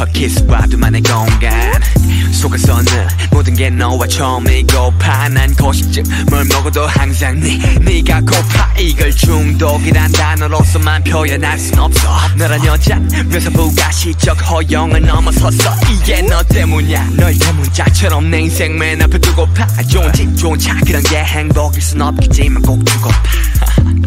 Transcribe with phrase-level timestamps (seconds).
[0.00, 1.50] 첫 키스와 둘만의 공간.
[2.32, 2.86] 속에서는
[3.30, 8.72] 모든 게 너와 처음이고파 난 고식증 뭘 먹어도 항상 네 네가 고파.
[8.78, 12.08] 이걸 중독이란 단어로서만 표현할 순 없어.
[12.38, 12.98] 너란 여자
[13.30, 15.76] 묘사부가 시적 허용을 넘어섰어.
[15.92, 17.10] 이게 너 때문이야.
[17.18, 19.66] 널 대문짝처럼 내 인생 맨 앞에 두고 파.
[19.82, 20.74] 좋은 집 좋은 차.
[20.86, 23.20] 그런 게 행복일 순 없겠지만 꼭 두고 파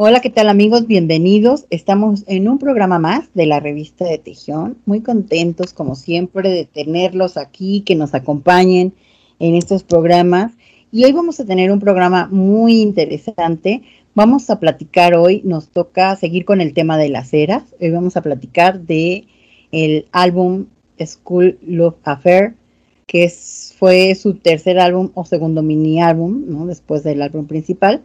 [0.00, 0.86] Hola, ¿qué tal amigos?
[0.86, 1.66] Bienvenidos.
[1.70, 4.78] Estamos en un programa más de la revista de Tejión.
[4.86, 8.94] Muy contentos, como siempre, de tenerlos aquí, que nos acompañen
[9.40, 10.52] en estos programas.
[10.92, 13.82] Y hoy vamos a tener un programa muy interesante.
[14.14, 17.64] Vamos a platicar hoy, nos toca seguir con el tema de las eras.
[17.80, 19.26] Hoy vamos a platicar de
[19.72, 20.66] el álbum
[21.04, 22.54] School Love Affair,
[23.08, 23.28] que
[23.76, 26.66] fue su tercer álbum o segundo mini álbum, ¿no?
[26.66, 28.04] Después del álbum principal.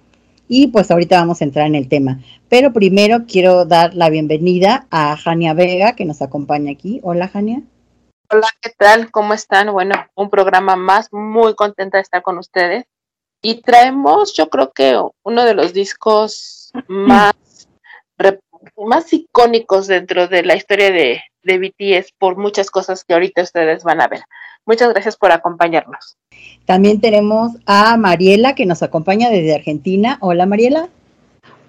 [0.56, 2.20] Y pues ahorita vamos a entrar en el tema.
[2.48, 7.00] Pero primero quiero dar la bienvenida a Jania Vega, que nos acompaña aquí.
[7.02, 7.64] Hola, Jania.
[8.30, 9.09] Hola, ¿qué tal?
[9.09, 9.72] ¿Cómo están?
[9.72, 12.86] Bueno, un programa más, muy contenta de estar con ustedes.
[13.42, 17.34] Y traemos, yo creo que uno de los discos más,
[18.78, 23.84] más icónicos dentro de la historia de, de BTS por muchas cosas que ahorita ustedes
[23.84, 24.22] van a ver.
[24.66, 26.17] Muchas gracias por acompañarnos.
[26.66, 30.17] También tenemos a Mariela que nos acompaña desde Argentina.
[30.22, 30.88] Hola Mariela.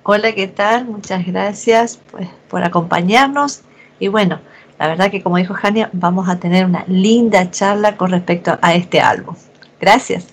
[0.05, 0.85] Hola, ¿qué tal?
[0.85, 3.63] Muchas gracias pues, por acompañarnos.
[3.99, 4.41] Y bueno,
[4.79, 8.75] la verdad que como dijo Jania, vamos a tener una linda charla con respecto a
[8.75, 9.35] este álbum.
[9.81, 10.29] Gracias.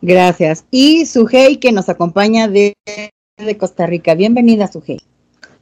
[0.00, 0.64] Gracias.
[0.72, 2.74] Y Sujei que nos acompaña de,
[3.36, 4.14] de Costa Rica.
[4.14, 5.00] Bienvenida, Sujei.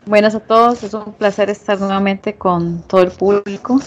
[0.06, 3.78] Buenas a todos, es un placer estar nuevamente con todo el público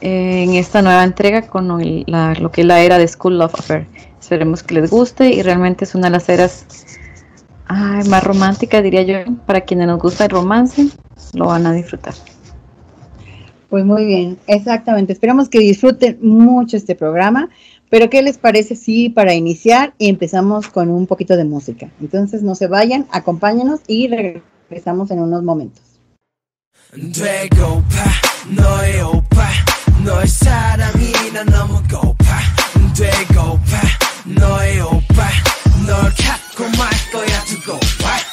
[0.00, 3.54] en esta nueva entrega con el, la, lo que es la era de School Love
[3.54, 3.86] Affair.
[4.20, 6.64] Esperemos que les guste y realmente es una de las eras
[7.66, 9.18] ay, más románticas, diría yo.
[9.46, 10.88] Para quienes nos gusta el romance,
[11.34, 12.14] lo van a disfrutar.
[13.68, 15.12] Pues muy bien, exactamente.
[15.12, 17.48] Esperamos que disfruten mucho este programa.
[17.90, 21.90] Pero ¿qué les parece si para iniciar empezamos con un poquito de música?
[22.00, 25.82] Entonces no se vayan, acompáñenos y regresamos en unos momentos.
[30.04, 32.38] 너의 사랑이 난 너무 고파.
[32.94, 33.80] 되고파.
[34.26, 35.28] 너의 오빠.
[35.86, 38.23] 널 갖고 말 거야 두고 봐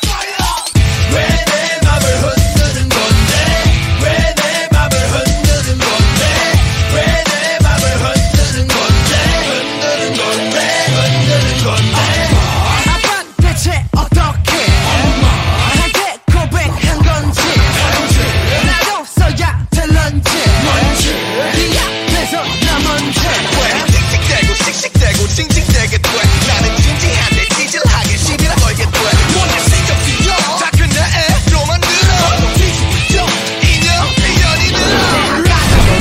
[25.50, 26.10] 징징대게 돼.
[26.48, 28.92] 나는 진지한데 찌질하게 시비를 걸게 돼.
[29.34, 32.54] 뭔가 신경쓰여 다 그날로 만들어.
[32.54, 33.26] 뒤집죠
[33.64, 35.42] 인형 인연이 늘어.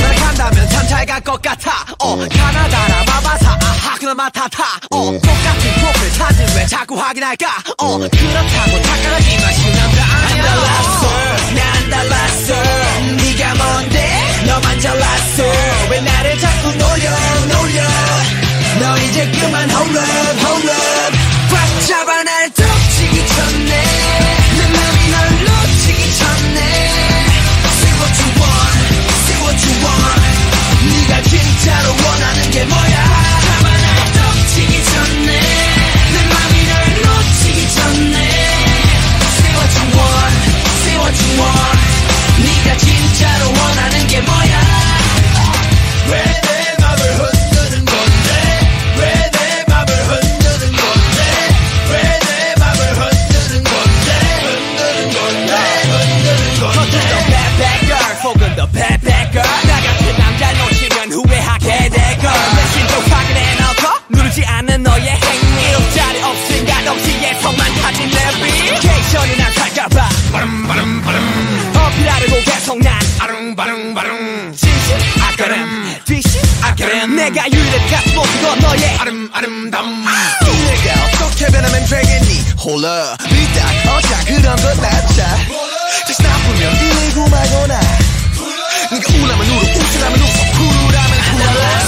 [0.01, 1.85] 날 간다면 참잘갈것 같아.
[1.99, 7.47] 어 가나다라 마바사 아하 그날 맡아타 어 똑같은 프로필 사진 왜 자꾸 확인할까?
[7.79, 10.43] 어 그렇다고 착각하지만 쉬운 남자 아니야
[11.55, 12.53] 난 달랐어.
[13.17, 14.43] 네가 뭔데?
[14.45, 15.40] 너만 잘났어
[19.13, 21.20] just give me ho love ho love
[79.41, 80.05] 아름다움.
[80.05, 82.45] 내가 어떻게 변하면 되겠니?
[82.63, 85.35] 홀라 삐딱 어짜 그런 건 낫자
[86.05, 87.79] 다시 나쁘면 이리고 말거나.
[88.91, 90.51] 네가 우나면 울어 웃으라면 웃어.
[90.53, 91.79] 부르라면 쿨하라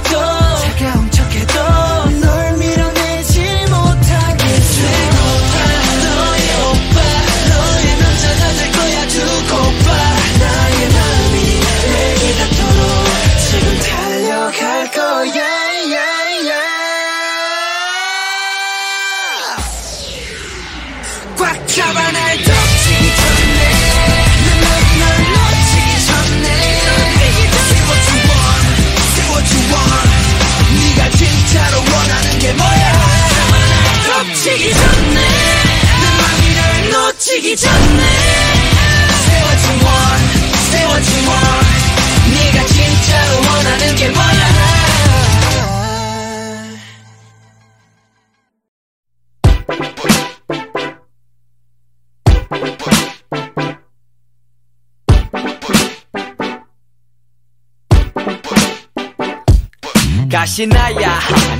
[0.00, 0.37] 더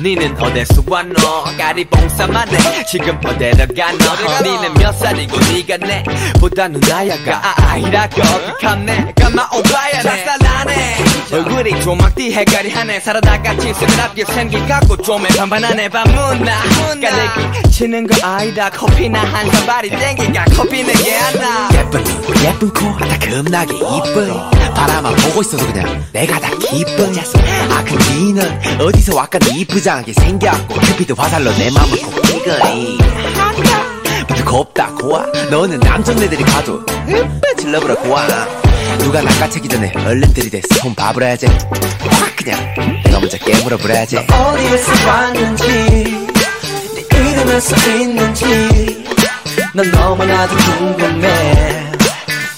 [0.03, 1.15] 니는 어디서 왔노
[1.59, 2.85] 까리 봉사만해.
[2.87, 6.03] 지금 어디로 가노 니는 몇 살이고 니가 내
[6.41, 7.55] 보다 누나야가.
[7.57, 8.23] 아이라고.
[8.23, 10.03] 어떡하네 까마 오바야네.
[10.03, 10.97] 쌀쌀하네.
[11.33, 13.01] 얼굴이 조막띠 해가리 하네.
[13.01, 15.89] 살아다가 치스그랍게 생긴 갖고 좀에 반반하네.
[15.89, 16.63] 반문나.
[17.01, 18.71] 까내기 치는 거 아니다.
[18.71, 25.67] 커피나 한 사발이 땡기가 커피는 게안나 예쁜 눈 예쁜 코다 겁나게 이뻐 바라만 보고 있어서
[25.67, 31.99] 그냥 내가 다 기뻐 아 근데 니는 어디서 왔건 이쁘장하게 생겼고 큐피드 화살로 내 맘을
[32.01, 32.99] 꼭 찌거리.
[34.29, 38.27] 근데 곱다 고와 너는 남정네들이 가도 으빠 질러버려 고와
[38.99, 41.47] 누가 낚아채기 전에 얼른 들이대 손 봐버려야지.
[41.47, 44.19] 확 그냥 내가 먼저 깨물어 버려야지.
[44.19, 45.67] 어디에서 왔는지
[46.95, 49.05] 네 이름을 써있는지.
[49.75, 51.89] 난 너무나도 궁금해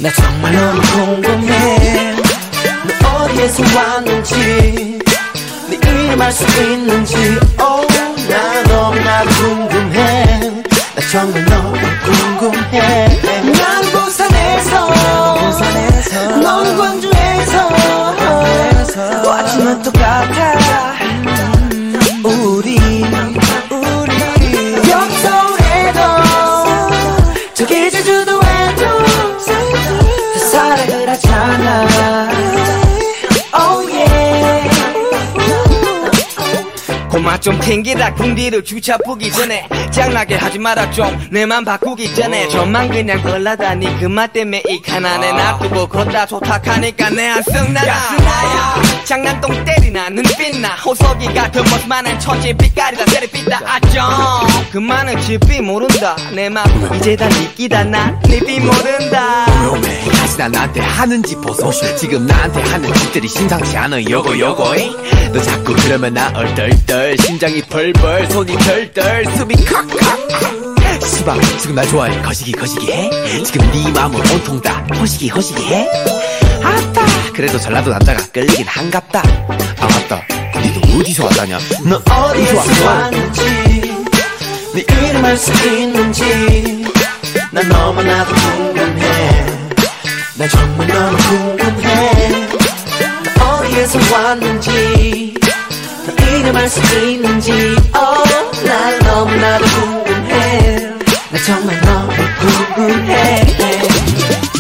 [0.02, 2.16] 나 정말 너무 궁금해.
[3.02, 4.98] 너 어디에서 왔는지
[5.68, 7.14] 네 이름 알 수 있는지.
[7.60, 7.86] Oh,
[8.30, 10.64] 나 너무나도 궁금해.
[10.94, 11.72] 나 정말 너무
[12.38, 13.20] 궁금해.
[13.52, 14.88] 난 부산에서
[16.40, 17.70] 너는 광주에서.
[19.26, 20.89] 하지만 똑같아
[37.10, 39.68] 고마 좀 튕기라 궁디를 주차 푸기 전에.
[39.90, 41.28] 짱나게 하지 마라 좀.
[41.30, 42.48] 내맘 바꾸기 전에.
[42.48, 47.94] 저만 그냥 걸라다니 그말 때문에 이 가난에 놔두고 걷다 좋다하니까 내 안성 나라
[49.04, 50.68] 장난똥 때리나 눈빛나.
[50.76, 53.60] 호석이 같은 모습만한 천지 빛깔이다 세리빛다.
[53.66, 54.08] 아정
[54.70, 56.16] 그만은 집이 모른다.
[56.32, 56.64] 내맘
[56.96, 59.46] 이제 다 니끼다 난니비 모른다
[60.30, 61.70] 요매 다시 나 나한테 하는지 보소.
[61.96, 64.90] 지금 나한테 하는 짓들이 심상치 않아 요거 요거 이?
[65.32, 72.20] 너 자꾸 그러면 나 얼떨떨 심장이 벌벌 손이 덜덜 숨이 칵칵 시방 지금 날 좋아해
[72.22, 73.10] 거시기 거시기 해?
[73.42, 75.88] 지금 네 마음은 온통 다 허시기 허시기 해?
[76.62, 79.22] 아따 그래도 전라도 남자가 끌리긴 한갑다.
[79.80, 80.22] 아 맞다.
[80.54, 81.58] 너 어디서 왔다냐?
[81.84, 83.42] 너 어디에서 왔는지
[84.74, 86.84] 네 이름 알 수 있는지.
[87.52, 89.59] 난 너무나도 궁금해
[90.40, 91.18] 난 정말 너무
[91.58, 92.46] 궁금해.
[93.36, 95.34] 너 어디에서 왔는지
[96.06, 97.52] 너 이름 알 수 있는지.
[97.94, 99.64] Oh, 난 너무나도
[100.02, 100.80] 궁금해.
[101.30, 102.10] 난 정말 너무
[102.74, 103.44] 궁금해.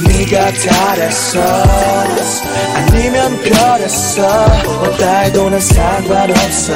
[0.06, 1.40] 네가 달했어.
[2.74, 4.44] 아니면 별했어.
[4.82, 6.74] 어디도 난 상관없어.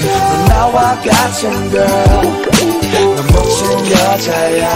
[0.00, 2.83] 넌 나와 같은 girl
[3.82, 4.68] 여자야.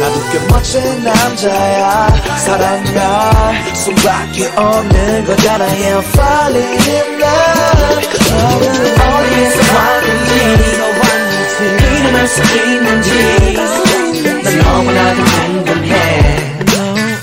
[0.00, 2.08] 나도 꽤 멋진 남자야.
[2.44, 5.64] 사랑할 수밖에 없는 거잖아.
[5.64, 8.08] Yeah I'm falling in love.
[9.02, 10.32] 어디에서 왔는지
[11.96, 13.08] 이름 알수 있는지.
[14.44, 15.94] 난 너무나도 궁금해.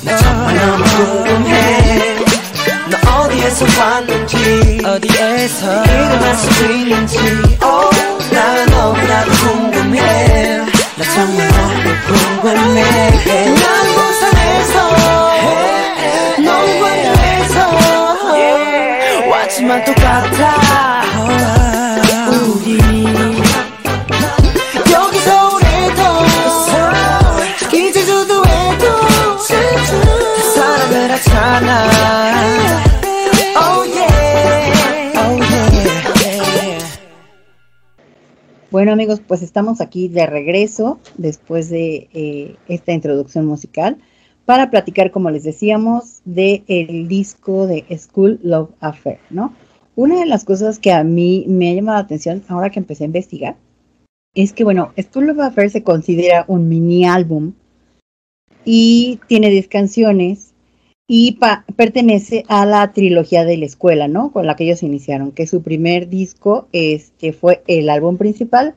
[0.01, 2.15] 나 정말 너무 궁금해.
[2.89, 5.83] 너 어디에서 왔는지 어디에서?
[5.85, 7.17] 이름 알수 있는지.
[7.63, 7.89] oh,
[8.31, 10.59] 나 너무나도 궁금해
[10.99, 12.83] 나 정말 너무 궁금해.
[12.83, 13.55] 난
[13.95, 14.75] 부산에서.
[16.43, 16.47] 넌
[16.81, 17.55] 광주에서.
[19.29, 21.01] 왔지만 똑같아.
[22.43, 22.77] 우리
[24.91, 26.01] 여기 서울에도
[27.73, 29.55] 이 제주도에도 다
[30.53, 32.88] 사랑을 하잖아
[38.71, 43.97] Bueno amigos, pues estamos aquí de regreso después de eh, esta introducción musical
[44.45, 49.55] para platicar, como les decíamos, de el disco de School Love Affair, ¿no?
[49.95, 53.05] Una de las cosas que a mí me ha llamado la atención ahora que empecé
[53.05, 53.55] a investigar
[54.35, 57.53] es que, bueno, School Love Affair se considera un mini álbum
[58.65, 60.48] y tiene 10 canciones
[61.11, 64.31] y pa- pertenece a la trilogía de la escuela, ¿no?
[64.31, 68.75] Con la que ellos iniciaron, que su primer disco este, fue el álbum principal,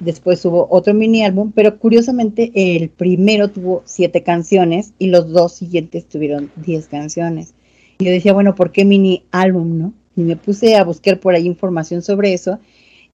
[0.00, 5.52] después hubo otro mini álbum, pero curiosamente el primero tuvo siete canciones y los dos
[5.52, 7.54] siguientes tuvieron diez canciones.
[8.00, 9.92] Y yo decía, bueno, ¿por qué mini álbum, no?
[10.16, 12.58] Y me puse a buscar por ahí información sobre eso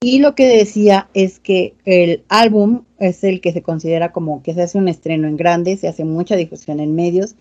[0.00, 4.54] y lo que decía es que el álbum es el que se considera como que
[4.54, 7.34] se hace un estreno en grande, se hace mucha difusión en medios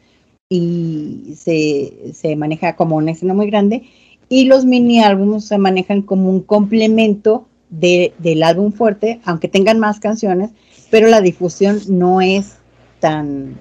[0.50, 3.89] y se, se maneja como un estreno muy grande.
[4.30, 9.80] Y los mini álbumes se manejan como un complemento de, del álbum fuerte, aunque tengan
[9.80, 10.51] más canciones,
[10.89, 12.58] pero la difusión no es
[13.00, 13.58] tan,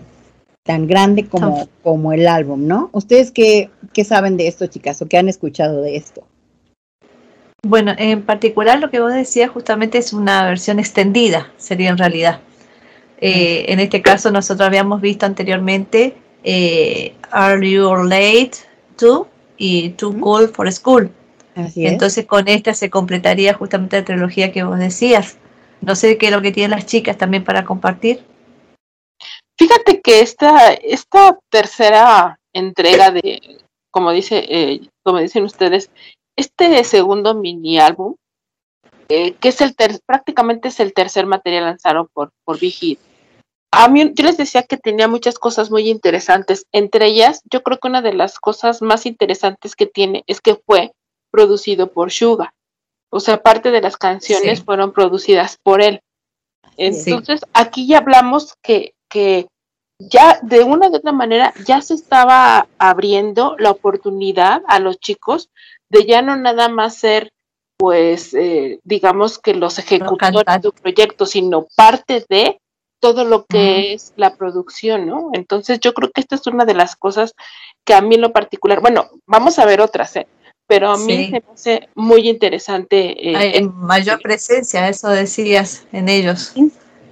[0.62, 2.90] tan grande como, como el álbum, ¿no?
[2.92, 6.24] ¿Ustedes qué, qué saben de esto, chicas, o qué han escuchado de esto?
[7.62, 12.40] Bueno, en particular lo que vos decías justamente es una versión extendida, sería en realidad.
[13.20, 16.14] Eh, en este caso nosotros habíamos visto anteriormente
[16.46, 18.52] eh, Are You Late
[18.96, 21.10] To y Too Cool for School.
[21.56, 21.92] Así es.
[21.92, 25.38] Entonces con esta se completaría justamente la trilogía que vos decías.
[25.80, 28.24] No sé qué es lo que tienen las chicas también para compartir.
[29.58, 33.58] Fíjate que esta, esta tercera entrega de,
[33.90, 35.90] como dice, eh, como dicen ustedes,
[36.36, 38.14] este segundo mini álbum,
[39.08, 43.00] eh, que es el ter- prácticamente es el tercer material lanzado por, por Big Hit.
[43.78, 46.64] A mí, yo les decía que tenía muchas cosas muy interesantes.
[46.72, 50.54] Entre ellas, yo creo que una de las cosas más interesantes que tiene es que
[50.54, 50.92] fue
[51.30, 52.54] producido por Suga.
[53.10, 54.64] O sea, parte de las canciones Sí.
[54.64, 56.00] fueron producidas por él.
[56.78, 57.06] es.
[57.06, 59.46] Entonces, aquí ya hablamos que, que
[59.98, 65.48] ya de una u otra manera ya se estaba abriendo la oportunidad a los chicos
[65.90, 67.30] de ya no nada más ser,
[67.78, 72.58] pues, eh, digamos que los ejecutores de un proyecto, sino parte de
[73.00, 75.30] todo lo que es la producción, ¿no?
[75.32, 77.34] Entonces, yo creo que esta es una de las cosas
[77.84, 80.26] que a mí en lo particular, bueno, vamos a ver otras, ¿eh?
[80.66, 81.28] Pero a mí Sí.
[81.30, 83.30] me hace muy interesante.
[83.30, 86.52] eh, Hay el- mayor presencia, eso decías en ellos.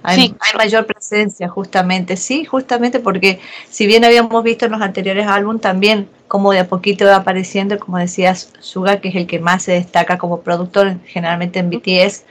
[0.03, 0.35] Hay, Sí.
[0.39, 3.39] hay mayor presencia, justamente, sí, justamente porque
[3.69, 7.79] si bien habíamos visto en los anteriores álbumes también como de a poquito va apareciendo,
[7.79, 12.23] como decías, Suga, que es el que más se destaca como productor, generalmente en BTS,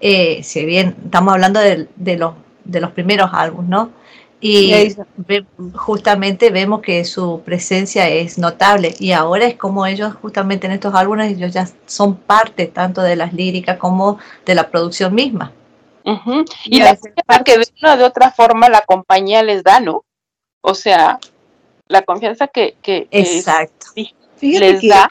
[0.00, 2.34] eh, si bien estamos hablando de, de los,
[2.66, 3.90] de los primeros álbumes, ¿no?
[4.38, 10.66] Y ve- justamente vemos que su presencia es notable y ahora es como ellos justamente
[10.66, 15.14] en estos álbumes ellos ya son parte tanto de las líricas como de la producción
[15.14, 15.52] misma.
[16.04, 16.44] Ujú.
[16.66, 19.80] Y Y la confianza que de una o de otra forma la compañía les da,
[19.80, 20.04] ¿no?
[20.60, 21.18] O sea,
[21.88, 23.86] la confianza que, que, que Exacto.
[24.36, 25.08] Fíjate les que da.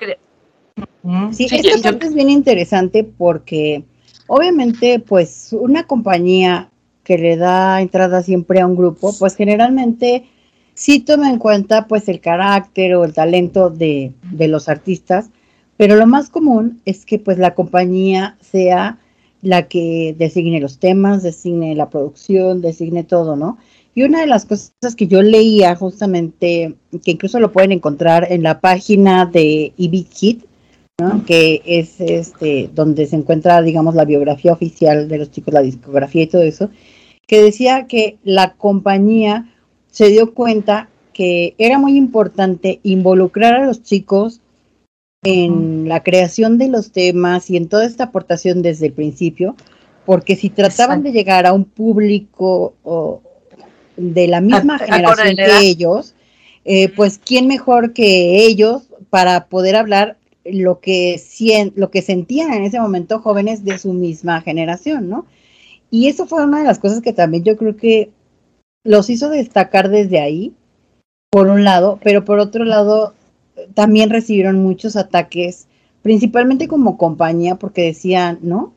[1.34, 3.84] Sí, Sí, esta yo- parte es bien interesante porque
[4.28, 6.70] obviamente pues una compañía
[7.06, 10.26] que le da entrada siempre a un grupo, pues generalmente
[10.74, 15.30] sí toma en cuenta pues el carácter o el talento de, de los artistas,
[15.78, 19.00] pero lo más común es que pues la compañía sea
[19.42, 23.58] la que designe los temas, designe la producción, designe todo, ¿no?
[23.94, 28.44] Y una de las cosas que yo leía justamente, que incluso lo pueden encontrar en
[28.44, 30.44] la página de EB Kid,
[31.00, 31.26] ¿no?
[31.26, 36.24] que es este donde se encuentra, digamos, la biografía oficial de los chicos, la discografía
[36.24, 36.70] y todo eso,
[37.28, 39.54] que decía que la compañía
[39.92, 44.42] se dio cuenta que era muy importante involucrar a los chicos
[45.24, 49.56] en la creación de los temas y en toda esta aportación desde el principio,
[50.06, 51.04] porque si trataban Exacto.
[51.04, 53.22] de llegar a un público o,
[53.98, 56.14] de la misma generación a que ellos,
[56.64, 61.20] eh, pues quién mejor que ellos para poder hablar lo que,
[61.76, 65.26] lo que sentían en ese momento jóvenes de su misma generación, ¿no?
[65.96, 68.10] Y eso fue una de las cosas que también yo creo que
[68.84, 70.52] los hizo destacar desde ahí,
[71.32, 73.14] por un lado, pero por otro lado
[73.76, 75.68] también recibieron muchos ataques,
[76.02, 78.74] principalmente como compañía, porque decían, ¿no?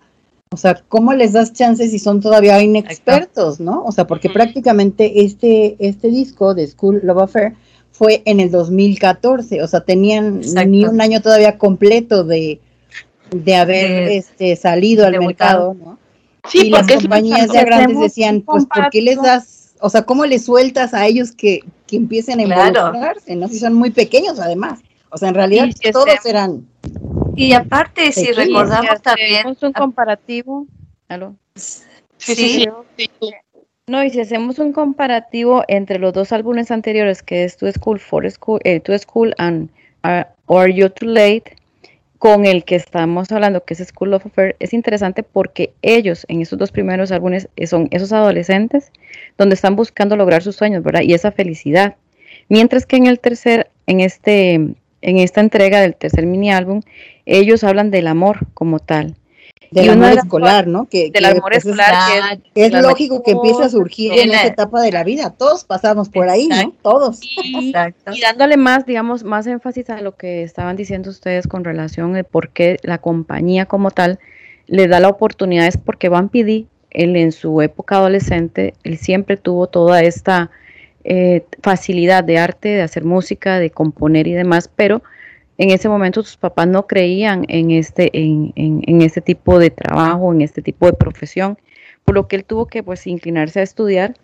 [0.52, 3.82] O sea, ¿cómo les das chances si son todavía inexpertos, no?
[3.84, 7.54] O sea, porque prácticamente este, este disco de School Love Affair
[7.90, 10.68] fue en el 2014, o sea, tenían Exacto.
[10.70, 12.60] ni un año todavía completo de,
[13.34, 15.74] de haber De- este, salido al debutado.
[15.74, 15.97] mercado, ¿no?
[16.50, 19.88] Sí, y las porque muy compañías ya grandes decían, pues, ¿por qué les das, o
[19.90, 22.86] sea, cómo les sueltas a ellos que, que empiecen a Claro.
[22.86, 23.48] involucrarse, ¿no?
[23.48, 24.80] Si son muy pequeños, además.
[25.10, 26.68] O sea, en realidad todos hacemos- eran.
[27.36, 30.66] Y aparte, si Sí, recordamos si también, hacemos un comparativo,
[31.08, 31.34] ¿aló?
[31.54, 31.84] Sí,
[32.18, 33.30] sí, sí, sí, sí, sí.
[33.86, 37.98] No, y si hacemos un comparativo entre los dos álbumes anteriores, que es To School,
[38.00, 39.70] For School, eh, To School and
[40.04, 40.24] uh,
[40.54, 41.56] Are You Too Late,
[42.18, 46.42] con el que estamos hablando, que es School of Affair, es interesante porque ellos en
[46.42, 48.90] esos dos primeros álbumes eh, son esos adolescentes
[49.36, 51.02] donde están buscando lograr sus sueños, ¿verdad?
[51.02, 51.96] Y esa felicidad.
[52.48, 56.80] Mientras que en el tercer, en este, en esta entrega del tercer mini álbum,
[57.24, 59.14] ellos hablan del amor como tal.
[59.70, 60.86] Del amor de escolar, ¿no?
[60.88, 64.30] Que, Del que, amor pues, es- escolar, que es, lógico que empiece a surgir en
[64.30, 65.34] esa etapa de la vida.
[65.36, 66.72] Todos pasamos por ahí, ¿no?
[66.82, 67.20] Todos.
[67.22, 68.12] y, Exacto.
[68.14, 72.22] y dándole más, digamos, más énfasis a lo que estaban diciendo ustedes con relación a
[72.24, 74.18] por qué la compañía como tal
[74.66, 79.36] le da la oportunidad, es porque Van PD, él en su época adolescente, él siempre
[79.36, 80.50] tuvo toda esta
[81.04, 85.02] eh, facilidad de arte, de hacer música, de componer y demás, pero
[85.58, 90.32] en ese momento sus papás no creían en este, en, en, este tipo de trabajo,
[90.32, 91.58] en este tipo de profesión,
[92.04, 94.14] por lo que él tuvo que pues inclinarse a estudiar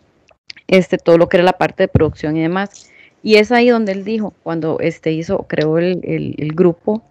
[0.69, 2.91] este, todo lo que era la parte de producción y demás.
[3.23, 7.03] Y es ahí donde él dijo, cuando este hizo, creó el, el- el grupo,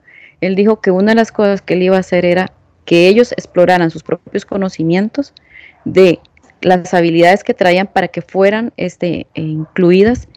[0.42, 2.52] él dijo que una de las cosas que él iba a hacer era
[2.86, 5.34] que ellos exploraran sus propios conocimientos
[5.86, 6.20] de
[6.62, 10.28] las habilidades que traían para que fueran este, incluidas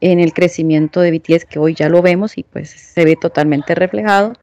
[0.00, 3.74] en el crecimiento de BTS, que hoy ya lo vemos y pues se ve totalmente
[3.74, 4.34] reflejado,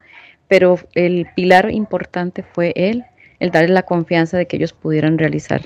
[0.48, 3.04] pero el pilar importante fue él,
[3.40, 5.62] el darles la confianza de que ellos pudieran realizar,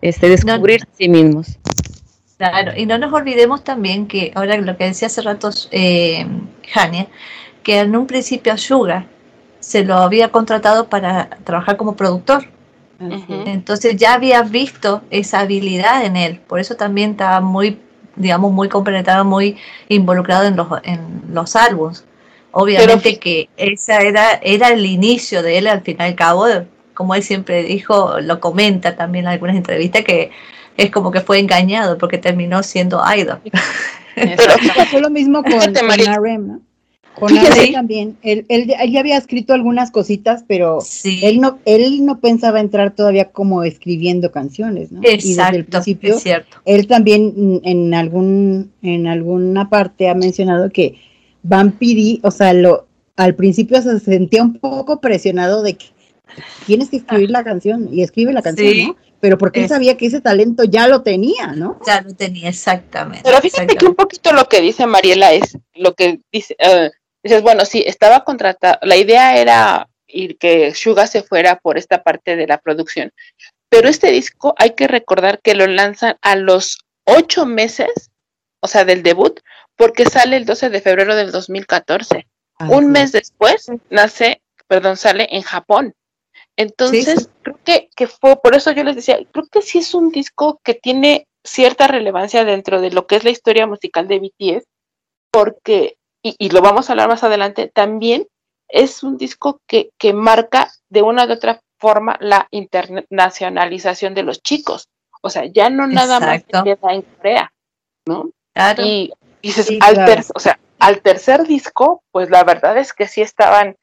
[0.00, 1.58] este, descubrir sí mismos.
[2.36, 6.26] Claro, y no nos olvidemos también que, ahora lo que decía hace rato eh,
[6.72, 7.06] Jania,
[7.62, 8.56] que en un principio a
[9.60, 12.48] se lo había contratado para trabajar como productor.
[12.98, 17.80] Entonces ya había visto esa habilidad en él, por eso también estaba muy,
[18.16, 19.56] digamos, muy complementado, muy
[19.88, 22.04] involucrado en los, en los álbumes.
[22.52, 26.46] Obviamente que esa era, era el inicio de él, al fin y al cabo,
[26.94, 30.30] como él siempre dijo, lo comenta también en algunas entrevistas, que
[30.76, 33.40] es como que fue engañado porque terminó siendo idol.
[34.14, 35.72] Pero fue lo mismo con, con
[36.46, 36.60] ¿no?
[37.14, 38.16] Con Arem también.
[38.22, 43.30] Él, él, ya había escrito algunas cositas, pero él no él no pensaba entrar todavía
[43.30, 45.00] como escribiendo canciones, ¿no?
[45.02, 46.56] Exacto, y desde el principio, es cierto.
[46.64, 50.96] Él también en algún en alguna parte ha mencionado que
[51.42, 55.86] Vampiri, o sea, lo al principio se sentía un poco presionado de que
[56.66, 58.96] tienes que escribir la canción y escribe la canción, ¿no?
[59.20, 61.78] Pero porque él sabía que ese talento ya lo tenía, ¿no?
[61.86, 63.22] Ya lo tenía, exactamente.
[63.22, 66.90] Pero fíjate que un poquito lo que dice Mariela es lo que dice, uh,
[67.22, 72.02] dices, bueno, sí, estaba contratado, la idea era ir que Suga se fuera por esta
[72.02, 73.12] parte de la producción,
[73.68, 78.10] pero este disco hay que recordar que lo lanzan a los ocho meses,
[78.60, 79.40] o sea, del debut,
[79.76, 82.26] porque sale el 12 de febrero del 2014.
[82.68, 85.94] Un mes después nace, perdón, sale en Japón.
[86.56, 90.10] Entonces, creo que, que fue, por eso yo les decía, creo que sí es un
[90.10, 94.64] disco que tiene cierta relevancia dentro de lo que es la historia musical de BTS,
[95.32, 98.26] porque, y, y lo vamos a hablar más adelante, también
[98.68, 104.42] es un disco que, que marca de una u otra forma la internacionalización de los
[104.42, 104.88] chicos.
[105.20, 107.52] O sea, ya no nada más queda en Corea,
[108.06, 108.30] ¿no?
[108.78, 113.76] Y dices, al o sea, al tercer disco, pues la verdad es que sí estaban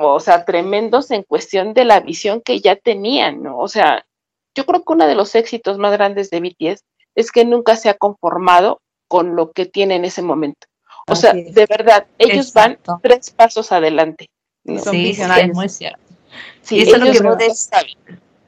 [0.00, 3.58] o sea, tremendos en cuestión de la visión que ya tenían, ¿no?
[3.58, 4.06] O sea,
[4.54, 6.84] yo creo que uno de los éxitos más grandes de BTS
[7.16, 10.67] es que nunca se ha conformado con lo que tiene en ese momento.
[11.08, 14.28] O sea, de verdad, ellos van tres pasos adelante.
[14.64, 16.00] Sí, es muy cierto.
[16.62, 17.70] Sí, eso es lo que vos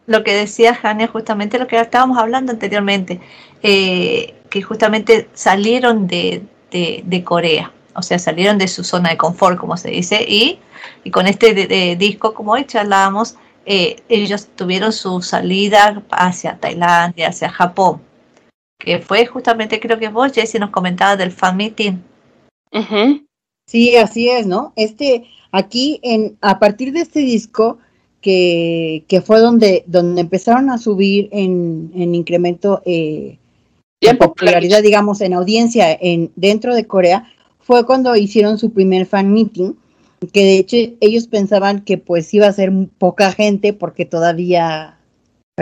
[0.07, 3.20] lo que decía Jania, justamente lo que estábamos hablando anteriormente,
[3.62, 9.57] eh, que justamente salieron de, de Corea, o sea, salieron de su zona de confort,
[9.57, 10.59] como se dice, y
[11.05, 17.51] y con este disco, como hoy charlábamos, eh, ellos tuvieron su salida hacia Tailandia, hacia
[17.51, 18.01] Japón,
[18.79, 21.99] que fue justamente, creo que vos, Jessy, nos comentabas del fan meeting.
[23.66, 24.72] Sí, así es, ¿no?
[24.76, 27.78] Este, aquí, en, a partir de este disco,
[28.20, 33.38] que, que fue donde, donde empezaron a subir en, en incremento eh,
[34.00, 39.33] en popularidad, digamos, en audiencia en, dentro de Corea, fue cuando hicieron su primer fan
[39.33, 39.74] meeting
[40.33, 44.98] que de hecho ellos pensaban que pues iba a ser poca gente porque todavía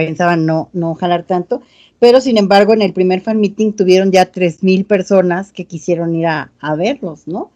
[0.06, 1.61] pensaban no, no jalar tanto,
[1.98, 6.14] pero sin embargo en el primer fan meeting tuvieron ya tres mil personas que quisieron
[6.14, 7.50] ir a, verlos, ¿no?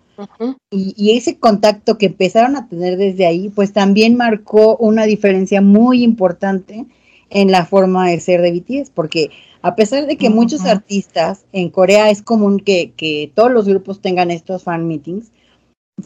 [0.72, 5.60] y, y, ese contacto que empezaron a tener desde ahí, pues también marcó una diferencia
[5.60, 6.86] muy importante
[7.30, 9.30] en la forma de ser de BTS, porque
[9.62, 14.00] a pesar de que muchos artistas en Corea es común que, que todos los grupos
[14.00, 15.30] tengan estos fan meetings,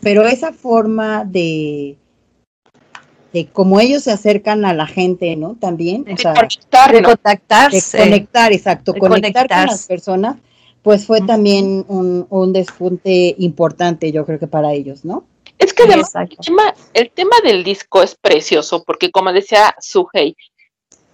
[0.03, 1.97] pero esa forma de,
[3.37, 5.57] de cómo ellos se acercan a la gente, ¿no?
[5.61, 7.99] También, o sea, de contactarse.
[7.99, 10.37] De conectar, exacto, conectar con las personas,
[10.81, 15.25] pues fue también un, un despunte importante, yo creo que para ellos, ¿no?
[15.59, 20.35] Es que además el tema, el tema, del disco es precioso, porque como decía Suhei,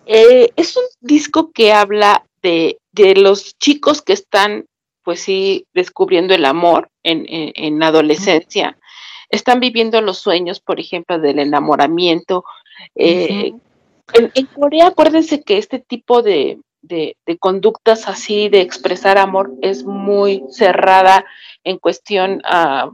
[0.07, 4.67] eh, es un disco que habla de, de los chicos que están
[5.03, 8.79] pues sí, descubriendo el amor en, en, adolescencia.
[9.33, 12.45] Están viviendo los sueños, por ejemplo, del enamoramiento.
[12.95, 13.53] Eh,
[14.13, 20.45] en, Corea, acuérdense que este tipo de, de, conductas así, de expresar amor, es muy
[20.51, 21.25] cerrada
[21.65, 22.93] en cuestión uh,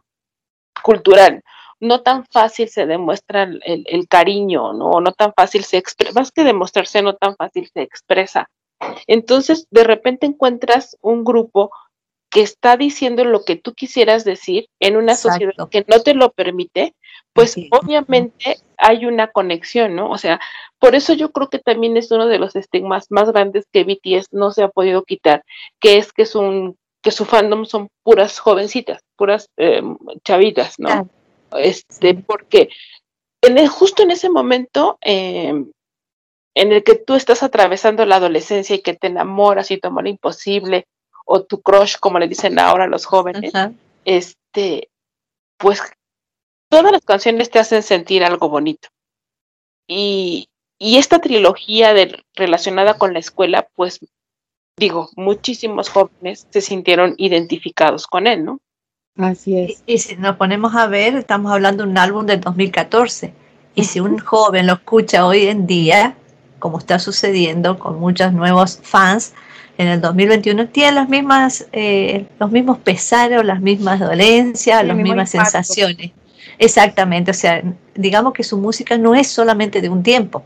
[0.83, 1.43] cultural.
[1.81, 5.01] No tan fácil se demuestra el, el, cariño, ¿no?
[5.01, 8.49] No tan fácil se expresa, más que demostrarse, no tan fácil se expresa.
[9.09, 11.73] Entonces, de repente encuentras un grupo
[12.31, 16.31] que está diciendo lo que tú quisieras decir en una sociedad que no te lo
[16.33, 16.95] permite,
[17.33, 20.11] pues obviamente hay una conexión, ¿no?
[20.11, 20.41] O sea,
[20.79, 24.29] por eso yo creo que también es uno de los estigmas más grandes que BTS
[24.33, 25.43] no se ha podido quitar,
[25.81, 29.81] que es que es un que su fandom son puras jovencitas, puras eh,
[30.25, 30.89] chavitas, ¿no?
[31.57, 32.69] Este, porque
[33.41, 35.55] en el- justo en ese momento eh,
[36.55, 40.09] en el que tú estás atravesando la adolescencia y que te enamoras y tu amor
[40.09, 40.87] imposible,
[41.31, 43.73] o tu crush, como le dicen ahora los jóvenes, Ajá.
[44.07, 44.89] este,
[45.59, 45.81] pues
[46.71, 48.89] todas las canciones te hacen sentir algo bonito.
[49.87, 54.01] Y, y esta trilogía de, relacionada con la escuela, pues
[54.79, 58.61] digo, muchísimos jóvenes se sintieron identificados con él, ¿no?
[59.17, 59.83] Así Y, es.
[59.87, 63.35] y si nos ponemos a ver, estamos hablando de un álbum del 2014.
[63.75, 66.17] Y si un joven lo escucha hoy en día,
[66.59, 69.35] como está sucediendo con muchos nuevos fans,
[69.79, 74.89] en el 2021 tiene las mismas, eh, los mismos pesares o las mismas dolencias, el
[74.89, 75.53] las mismas impacto.
[75.63, 76.11] sensaciones.
[76.59, 77.63] Exactamente, o sea,
[77.95, 80.43] digamos que su música no es solamente de un tiempo,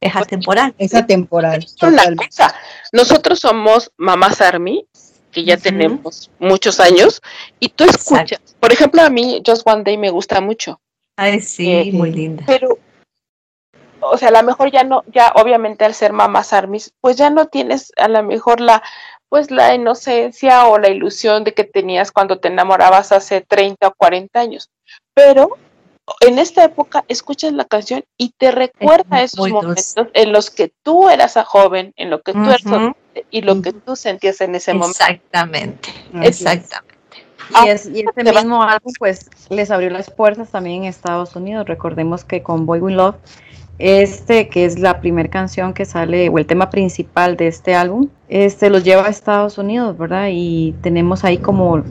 [0.00, 0.74] es atemporal.
[0.76, 1.64] Es atemporal.
[1.64, 2.54] Es cosa.
[2.92, 4.84] Nosotros somos Mamás Army,
[5.32, 7.22] que ya tenemos muchos años,
[7.58, 10.80] y tú escuchas, por ejemplo, a mí Just One Day me gusta mucho,
[11.16, 12.44] Ay, sí, Eh, muy linda.
[12.46, 12.78] pero,
[14.10, 17.30] o sea, a lo mejor ya no, ya obviamente al ser Mamás Armies, pues ya
[17.30, 18.82] no tienes a lo mejor la,
[19.28, 23.94] pues la inocencia o la ilusión de que tenías cuando te enamorabas hace 30 o
[23.94, 24.70] 40 años,
[25.14, 25.56] pero
[26.20, 29.94] en esta época escuchas la canción y te recuerda esos muy dulce.
[29.96, 32.74] momentos en los que tú eras a joven, en lo que tú eras Ujú.
[32.74, 34.98] adolescente y lo que tú sentías en ese momento.
[34.98, 35.88] Exactamente,
[36.22, 36.40] es.
[36.40, 36.94] exactamente.
[37.50, 41.66] Y, es, y este mismo álbum pues les abrió las puertas también en Estados Unidos.
[41.66, 43.16] Recordemos que con Boy We Love,
[43.78, 48.08] este que es la primera canción que sale o el tema principal de este álbum,
[48.28, 50.28] este los lleva a Estados Unidos, ¿verdad?
[50.30, 51.82] Y tenemos ahí como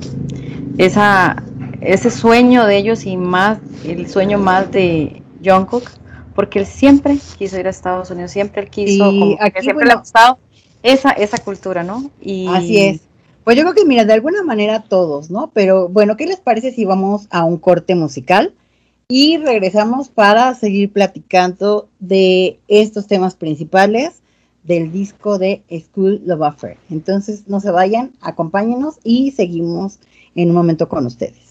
[0.78, 1.43] esa
[1.82, 5.89] ese sueño de ellos y más el sueño más de Jungkook,
[6.34, 9.86] porque él siempre quiso ir a Estados Unidos, siempre él quiso, Y como que siempre
[9.86, 10.38] le ha gustado
[10.82, 12.10] esa esa cultura, ¿no?
[12.22, 13.02] Y Así es.
[13.43, 15.52] Pues yo creo que, mira, de alguna manera todos, ¿no?
[15.54, 18.54] Pero bueno, ¿qué les parece si vamos a un corte musical
[19.07, 24.21] y regresamos para seguir platicando de estos temas principales
[24.63, 26.77] del disco de School Love Affair?
[26.89, 29.99] Entonces, no se vayan, acompáñenos y seguimos
[30.35, 31.42] en un momento con ustedes.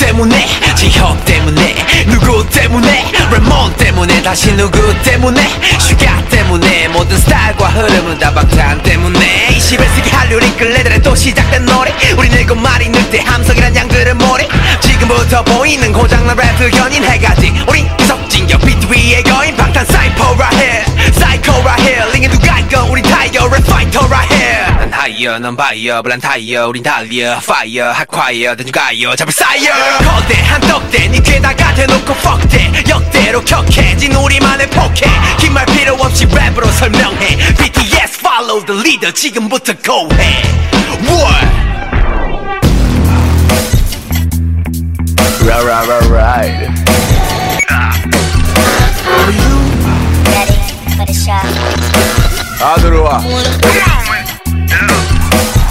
[0.00, 0.46] 때문에?
[0.74, 1.74] 지혁 때문에.
[2.06, 3.12] 누구 때문에?
[3.30, 4.22] 레몬 때문에.
[4.22, 5.40] 다시 누구 때문에?
[5.78, 6.88] 슈가 때문에.
[6.88, 9.48] 모든 스타일과 흐름은 다 방탄 때문에.
[9.50, 11.92] 21세기 한류리 끌레들의 또 시작된 노래.
[12.16, 14.48] 우리 늙고 말이 늑대 함성이란 양들의 모래.
[14.80, 17.52] 지금부터 보이는 고장난 랩 연인 해가지.
[17.68, 21.11] 우린 계속 진격 비트 위의 거인 방탄 사이퍼 right here.
[21.13, 22.11] 사이코 right here.
[22.13, 24.65] 링에 누가 있건 우린 타이어 랩 파이터 right here.
[24.77, 30.61] 난 하이어 넌 바이어 블란 타이어 우린 달려 파이어 핫콰이어 대중 가요 잡을 사이어 거대한
[30.61, 35.05] 떡대 니 귀에다가 대놓고 fuck that 역대로 격해진 우리만의 포켓
[35.37, 40.43] 긴 말 필요 없이 랩으로 설명해 BTS follow the leader 지금부터 go 해
[41.05, 41.45] What?
[45.45, 47.18] Right, right, right, right.
[47.80, 49.56] Are you
[50.28, 50.60] ready
[50.96, 51.40] for the show?
[52.60, 52.90] How do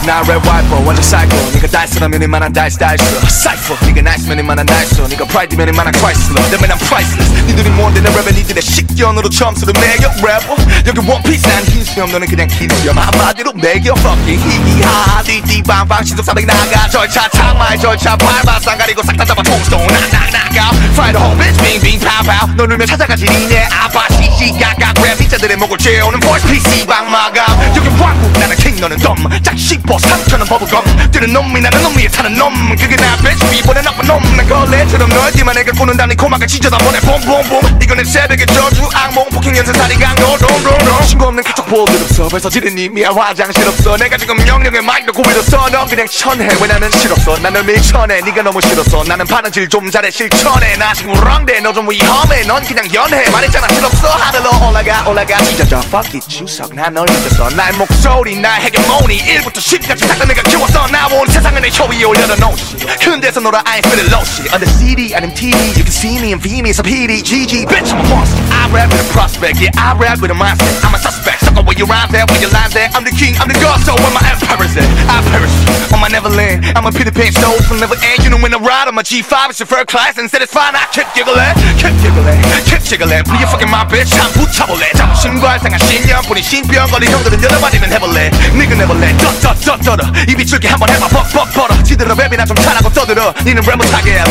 [0.05, 5.01] 나 랩 와이퍼 완전 사이코 네가 달스라면 이만한 달스 달스 사이퍼 네가 나이스면 이만한 나이스
[5.01, 10.09] 네가 프라이드면 이만한 크라이슬러 내면 난 프라이슬러스 니들이 뭔데 내 랩에 니들의 식견으로 점수를 매겨.
[10.25, 10.55] 래퍼
[10.87, 13.93] 여기 원피스 난 흰수염 너는 그냥 흰수염 한마디로 매겨.
[13.97, 15.21] Fucking 히히하.
[15.23, 16.87] 띠띠방방 시속사백 나가.
[16.89, 18.59] 절차 창마의 절차 밟아.
[18.59, 19.43] 쌍가리고 싹 다 잡아.
[19.43, 21.61] 통스톤 낙낙낙아 프라이드 홈 bitch.
[21.63, 23.67] 빙빙 파우파우 넌 울면 찾아가지 니네.
[23.71, 27.45] 아빠 시시각각 랩 피자들의 목을 채우는 voice PC 방 마감.
[27.75, 29.15] 여기 왕국 나는 킹 너는 덤.
[29.43, 32.75] 짝씹어 삼천원 버블검 뜨는 놈이 나는 놈 위에 타는 놈.
[32.75, 36.99] 그게 나 bitch 비보내 나쁜 놈난 걸레처럼 널지만 내가 꾸는다 네 코막을 찢어다 보내.
[36.99, 37.79] 봄봄봄.
[37.81, 39.27] 이건 내 새벽의 저주 악몽.
[39.29, 40.37] 폭행 연쇄 살인 강도.
[40.37, 42.27] 동동동 신고 없는 카톡 볼일 없어.
[42.27, 43.97] 벌써 지른 이미야 화장실 없어.
[43.97, 46.47] 내가 지금 명령의 마이크로 고비로써 넌 그냥 천해.
[46.61, 47.37] 왜냐면 싫었어?
[47.39, 48.21] 나는 밀천해.
[48.21, 49.03] 네가 너무 싫었어.
[49.03, 50.09] 나는 바느질 좀 잘해.
[50.11, 50.75] 실천해.
[50.77, 52.43] 나 지금 랑데 너좀 위험해.
[52.43, 53.29] 넌 그냥 연해.
[53.29, 53.67] 말했잖아.
[53.73, 54.07] 싫었어?
[54.07, 55.37] 하늘로 올라가 올라가.
[55.43, 55.79] 찢어져.
[55.87, 57.49] Fuck it 주석 난널 잊었어.
[57.49, 59.17] 나의 목소리 나의 헤게모니?
[59.25, 62.56] 1부터 10 까지 싹다 내가 키웠어 나온 세상은 내 쇼 위에 올려놓은
[63.00, 65.94] 큰 데서 놀아 I ain't feeling low shit On the CD 아님 TV You can
[65.94, 69.08] see me in VME so PD GG Bitch I'm a monster I rap with a
[69.14, 72.26] prospect Yeah I rap with a mindset I'm a suspect Sucker where you rhyme there
[72.26, 74.90] Where you line there I'm the king I'm the god So where my empire's at
[75.06, 75.54] I perish
[75.94, 78.58] on my Neverland I'm a Peter Pan Stones will never end You know when I
[78.58, 81.54] ride on my G5 It's your first class and said it's fine I keep giggling
[81.78, 87.06] Keep giggling Keep jiggling Please fucking my bitch 참 붙여볼래 자부심과 상한 신념 뿐인 신병거리
[87.06, 91.07] 형들은 여러 마디는 해볼래 니가 내볼래 쩌 쩌쩌쩌러 입이 줄게 한번 해봐.
[91.09, 91.83] 뻑뻑 벌어.
[91.83, 93.31] 지들어 랩이나 좀 잘하고 떠들어.
[93.45, 94.23] 니는 랩 못하게 돼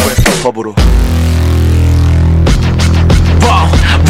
[0.42, 0.74] 법으로.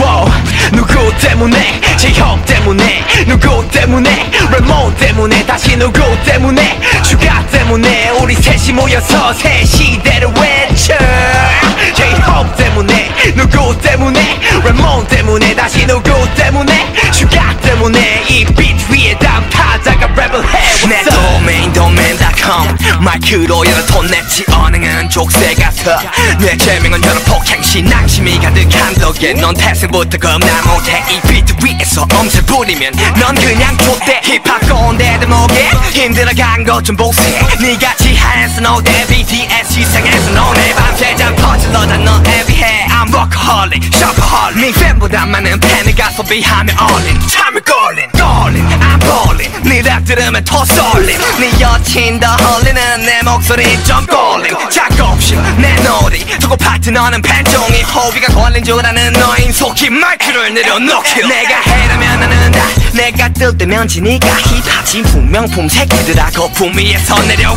[0.01, 0.31] wow.
[0.73, 1.81] 누구 때문에?
[1.99, 3.05] 제형 때문에?
[3.27, 4.31] 누구 때문에?
[4.53, 5.45] 레몬 때문에?
[5.45, 6.81] 다시 누구 때문에?
[7.03, 8.11] 주가 때문에?
[8.21, 10.95] 우리 셋이 모여서 새 시대를 외쳐
[12.29, 20.09] 제형 때문에 누구 때문에 레몬 때문에 다시 누구 때문에 주가 때문에 이 비트 위에 담타다가
[20.09, 26.01] 랩을 해내 도메인 도메인.com 마이크로 여러 톤 냈지 언행은 족쇄 같아
[26.39, 31.03] 내 제명은 여러 폭행시 낭심이 가득한 덕에 넌 태생부터 겁나 못해.
[31.11, 34.21] 이 비트 위에서 엄살 부리면 넌 그냥 좆대.
[34.23, 37.23] 힙합 꼰대 대목에 힘들어간 것좀 보세
[37.61, 44.61] 니같이 한스 노대 BTS 시상에서 너네 밤새 잠 퍼질러다 넌 애비해 I'm workaholic, shopaholic.
[44.61, 47.21] 네 팬보다 많은 팬이가 소비하며 all-in.
[47.29, 49.53] 참을 걸린, 걸린, I'm ballin.
[49.63, 56.25] 네랩 들으면 더 쏠림 네 여친 더 헐리는 내 목소리 좀 걸림 작업실 내 놀이.
[56.39, 62.61] 두고 파트너는 팬종이 호비가 걸린 줄 아는 너인 속히 마이크를 내려놓기 내가 해라면 나는 다
[62.93, 67.57] 내가 뜰 때면 지니까 힙합 진품명품 새끼들아 거품 위에서 내려와.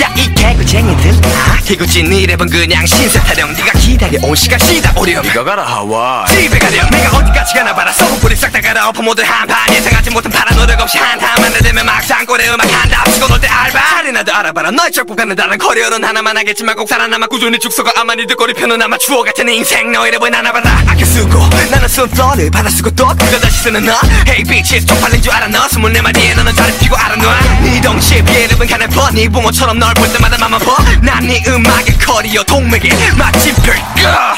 [0.00, 1.10] 야 이 개구쟁이들.
[1.24, 3.52] 아 개구진 니 랩은 그냥 신세 타령.
[3.54, 5.24] 네가 기다려온 시간 시다 오렴.
[5.24, 6.90] 이거 가라 하와 집에 가렴.
[6.90, 7.92] 내가 어디까지 가나 봐라.
[7.92, 12.70] 소금뿌리 싹다 갈아엎어 모두 한판 예상하지 못한 파란 노력 없이 한타만 내대면 막상 꼴에 음악
[12.70, 13.04] 한다.
[13.12, 13.88] 치고 놀 때 알바.
[13.88, 14.70] 차리나도 알아봐라.
[14.72, 19.24] 너의 적국가는 다른 커리어는 하나만 하겠지만 꼭 살아남아 꾸준히 죽서가 아마니 듣거리 펴는 아마 추억
[19.24, 20.82] 같은 인생 너의 랩은 하나봐라.
[20.88, 21.38] 아껴 쓰고
[21.70, 23.92] 나는 쓴 플로를 받아 쓰고 또 그걸 다시 쓰는 너.
[24.28, 24.42] Hey
[24.72, 25.48] bitches 쪽팔린 줄 알아?
[25.48, 29.10] 너 스물네 마디에 너는 다리 피고 알아놔 네 덩치에 비해 랩은 가늘퍼?
[29.10, 30.82] 네 붕어처럼 널 볼 때마다 맘 아파?
[31.02, 34.34] 난네 음악의 커리어 동맥에 마침표 으아.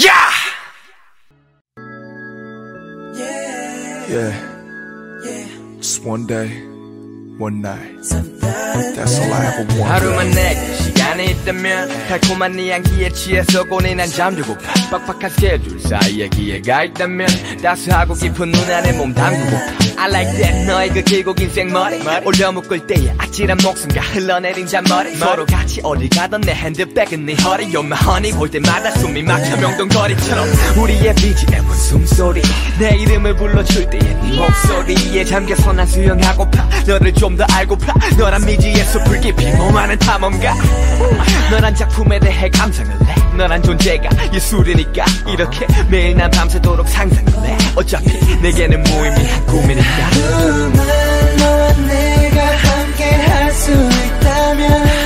[0.06, 0.30] 야!
[4.08, 4.34] Yeah.
[5.80, 6.69] Just one day
[7.40, 7.96] One night.
[8.02, 9.88] That's all I ever wanted.
[9.88, 17.26] 하루만 내게 시간이 있다면 달콤한 네 향기에 취해서 고뇌난 잠들고파 빡빡한 스케줄 사이에 기회가 있다면
[17.62, 22.52] 따스하고 깊은 눈 안에 몸 담그고파 I like that 너의 그 길고 긴 생머리 올려
[22.52, 27.84] 묶을 때의 아찔한 목숨과 흘러내린 잔머리 서로 같이 어딜 가던 내 핸드백은 네 허리 You're
[27.84, 30.48] my honey 볼 때마다 숨이 막혀 명동거리처럼
[30.78, 32.40] 우리의 BGM은 숨소리.
[32.78, 36.68] 내 이름을 불러줄 때의 네 목소리에 잠겨서 난 수영하고파.
[36.86, 40.54] 너를 좀더 알고 파 너란 미지의 숲을 깊이 몸하는 탐험가.
[41.50, 43.36] 너란 작품에 대해 감상을 해.
[43.36, 47.56] 너란 존재가 예술이니까 이렇게 매일 난 밤새도록 상상을 해.
[47.76, 48.10] 어차피
[48.42, 50.10] 내게는 무의미한 꿈이니까.
[50.10, 54.99] 그만 너와 내가 함께 할 수 있다면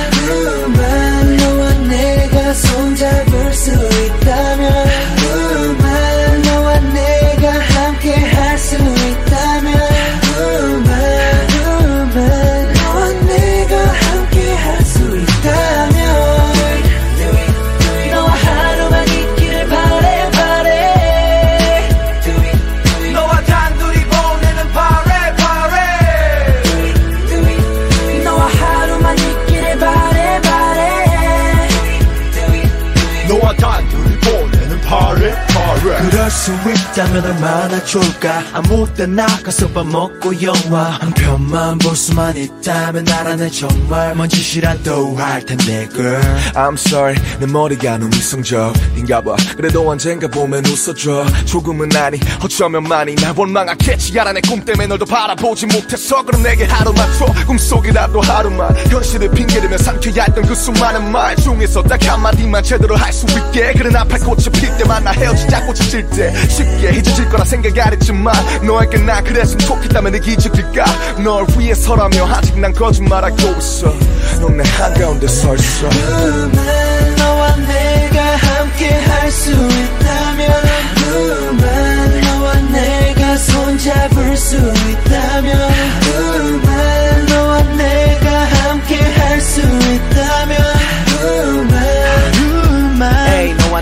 [36.45, 36.84] to it.
[36.95, 43.51] 있다면 얼마나 좋을까 아무 때나 가서 밥 먹고 영화 한 편만 볼 수만 있다면 나라는
[43.51, 46.21] 정말 먼 짓이라도 할 텐데 girl.
[46.53, 49.35] I'm sorry 내 머리가 너무 이성적인가 봐.
[49.57, 51.25] 그래도 언젠가 보면 웃어줘.
[51.45, 54.13] 조금은 아니 어쩌면 많이 날 원망하겠지.
[54.33, 58.73] 내꿈 때문에 널더 바라보지 못해서 그럼 내게 하루만 줘 꿈속이라도 하루만.
[58.89, 63.73] 현실을 핑계대며 삼켜야 했던 그 수많은 말 중에서 딱 한마디만 제대로 할 수 있게.
[63.73, 68.33] 그래 나팔 꽃이 필 때만 나 헤어지자 꽃이 질때 쉽게 잊어질 거라 생각 안 했지만
[68.65, 70.85] 너에게 나 그랬으면 좋겠다면 내 기적일까?
[71.23, 73.93] 널 위해서라며 아직 난 거짓말하고 있어.
[74.41, 75.89] 넌 내 한가운데 서 있어.
[75.89, 80.51] 그만 너와 내가 함께 할 수 있다면
[80.95, 85.71] 그만 너와 내가 손잡을 수 있다면
[86.01, 89.61] 그만 너와 내가 함께 할수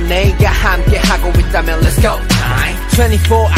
[0.07, 2.19] 내가 함께 하고 있다면 Let's go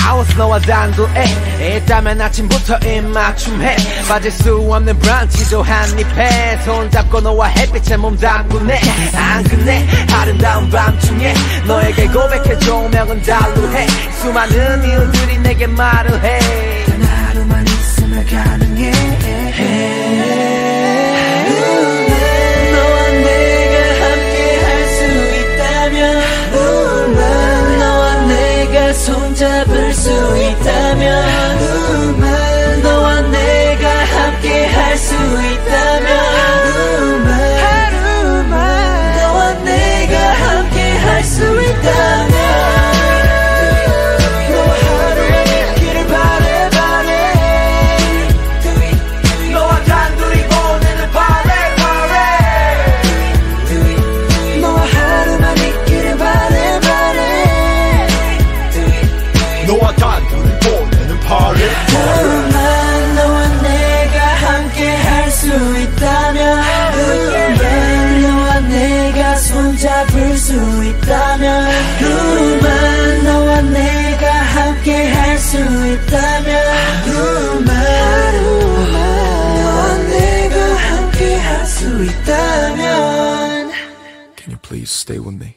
[0.08, 3.76] hours 너와 단둘에 있다면 아침부터 입맞춤해.
[4.08, 6.62] 빠질 수 없는 브런치도 한입해.
[6.64, 8.80] 손잡고 너와 햇빛에 몸 담그네.
[9.14, 11.34] 안 끝내 아름다운 밤중에
[11.68, 13.88] 너에게 고백해 조명은 달루해.
[14.22, 16.86] 수많은 이유들이 내게 말을 해.
[16.86, 18.65] 단 하루만 있으면 가능
[28.96, 31.62] 손잡을 수 있다면
[32.82, 35.55] 너와 내가 함께 할 수 있다면
[71.02, 71.66] 있다면
[72.00, 76.68] 하루만 너와 내가 함께 할 수 있다면
[77.06, 77.66] 하루만
[78.44, 83.72] 너와 내가 함께 할 수 있다면
[84.38, 85.56] Can you please stay with me?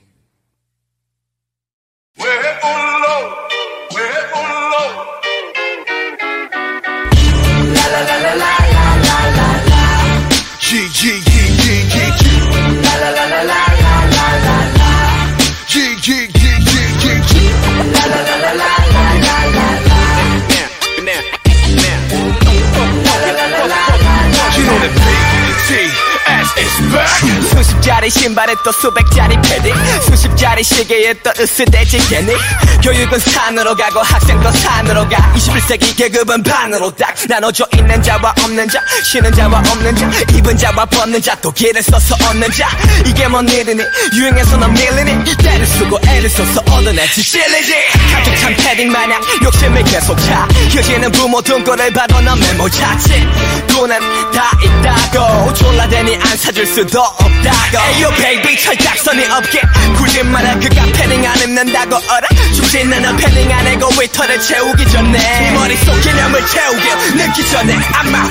[27.52, 29.74] 수십 짜리 신발에 또 수백 짜리 패딩.
[30.08, 32.34] 수십 짜리 시계에 또 으스대지 괜히
[32.82, 35.32] 교육은 산으로 가고 학생도 산으로 가.
[35.34, 40.84] 21세기 계급은 반으로 딱 나눠져 있는 자와 없는 자 쉬는 자와 없는 자 입은 자와
[40.86, 42.68] 벗는 자또 길을 써서 얻는 자.
[43.04, 43.82] 이게 뭔 일이니?
[44.14, 45.36] 유행해서 넌 밀리니?
[45.36, 47.74] 때를 쓰고 애를 써서 얻어내 지실리지.
[48.12, 50.46] 가족 참 패딩 마냥 욕심을 계속 차.
[50.70, 53.26] 휴지는 부모 등골을 봐도 넌 메모 자칫
[53.68, 53.98] 돈은
[54.32, 55.52] 다 있다고.
[55.54, 57.86] 졸라대니 안 사줄 수도 없다고.
[57.94, 59.62] 에이요 베이비 철딱선이 없게.
[59.96, 62.28] 굳이 말야 그가 패딩 안 입는다고 어라.
[62.54, 65.18] 죽지는 넌 패딩 안 해고 위터를 채우기 전에.
[65.18, 67.78] 네 머릿속 개념을 채우게 늦기 전에.
[67.92, 68.28] 아마.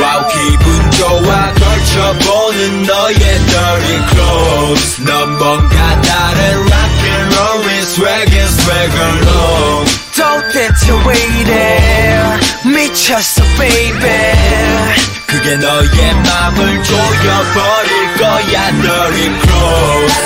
[0.00, 5.02] 와우 기분 좋아 걸쳐보는 너의 dirty clothes.
[5.02, 14.10] 넌 뭔가 다른 rock and roll swag and swagger long 도대체 왜 이래 미쳤어 baby.
[15.26, 20.22] 그게 너의 맘을 조여버릴 거야 dirty clothes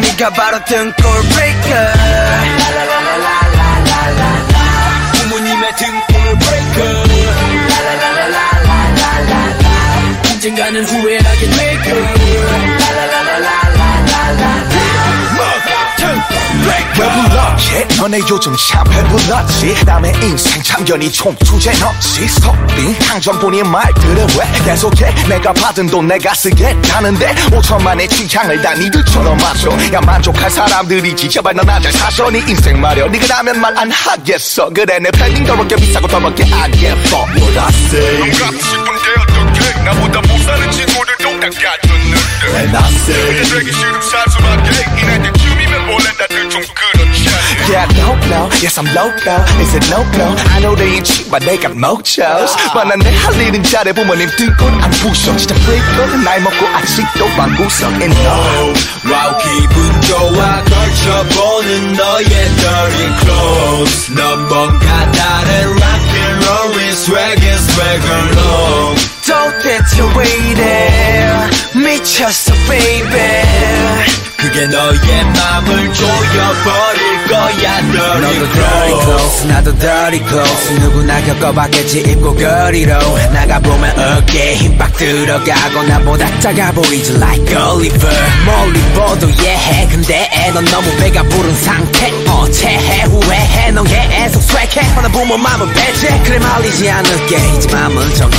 [0.00, 1.92] 네가 바로 등골 breaker
[5.12, 7.04] 부모님의 등골 breaker
[10.32, 12.21] 언젠가는 후회하게 될 거야
[17.02, 17.86] 왜 불렀지?
[17.98, 19.84] 너네 요즘 참 배불렀지?
[19.84, 22.28] 남의 인생 참견이 총투제 넣지.
[22.28, 25.12] 속빈 항정본인 말들은 왜 계속해?
[25.28, 29.70] 내가 받은 돈 내가 쓰겠다는데 5천만의 취향을 다 니들처럼 맞춰.
[29.92, 31.28] 야 만족할 사람들이지.
[31.28, 34.68] 제발 넌 아잘 사셔 네 인생 말여 네가 나면 말 안 하겠어.
[34.68, 37.26] 그래 내 팬딩 더럽게 비싸고 더럽게 안 예뻐.
[37.34, 38.18] What I say?
[38.20, 39.82] 넌 갖고 싶은데 어떡해?
[39.82, 42.58] 나보다 못 사는 친구들도 다 갖췄는데.
[42.58, 43.26] And I say?
[43.42, 44.70] 근데 되기 싫음 사소하게.
[45.02, 46.91] 이날 때쯤이면 원래 다들 좀 그렇지
[47.69, 48.49] Yeah, I don't know.
[48.61, 49.35] Yes, I'm loco.
[49.61, 50.27] Is it no no?
[50.55, 52.55] I know they ain't cheap, but they got mochos.
[52.73, 55.35] 만난 내할 일은 잘해 부모님 등골 안 부셔.
[55.37, 58.73] 진짜 프리거든 나이 먹고 아직도 방구석 And no.
[59.11, 67.71] 와우 기분 좋아 걸쳐보는 너의 dirty clothes 넌 뭔가 다른 rock and roll swag and
[67.71, 73.43] swagger long 도대체 왜 이래 미쳤어 baby
[74.37, 82.98] 그게 너의 맘을 조여버릴 거야 dirty clothes 나도 dirty clothes 누구나 겪어봤겠지 입고 거리로.
[83.32, 89.88] 나가보면 어깨에 힘빡 들어가고 나보다 작아 보이지 like Oliver 멀리 보도 예해.
[89.88, 92.12] 근데 넌 너무 배가 부른 상태.
[92.28, 93.70] 어체해 후회해.
[93.70, 96.20] 넌 계속 swag해 하나 부모 맘은 배제.
[96.24, 97.36] 그래 말리지 않을게.
[97.56, 98.36] 이제 맘은 정해.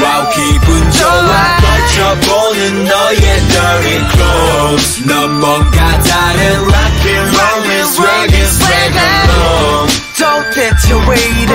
[0.00, 1.57] 와우 기분 좋아
[1.97, 9.87] 걸쳐보는 너의 dirty clothes 넌 뭔가 다른 rock and roll swag and swagger long
[10.17, 11.53] 도대체 왜 이래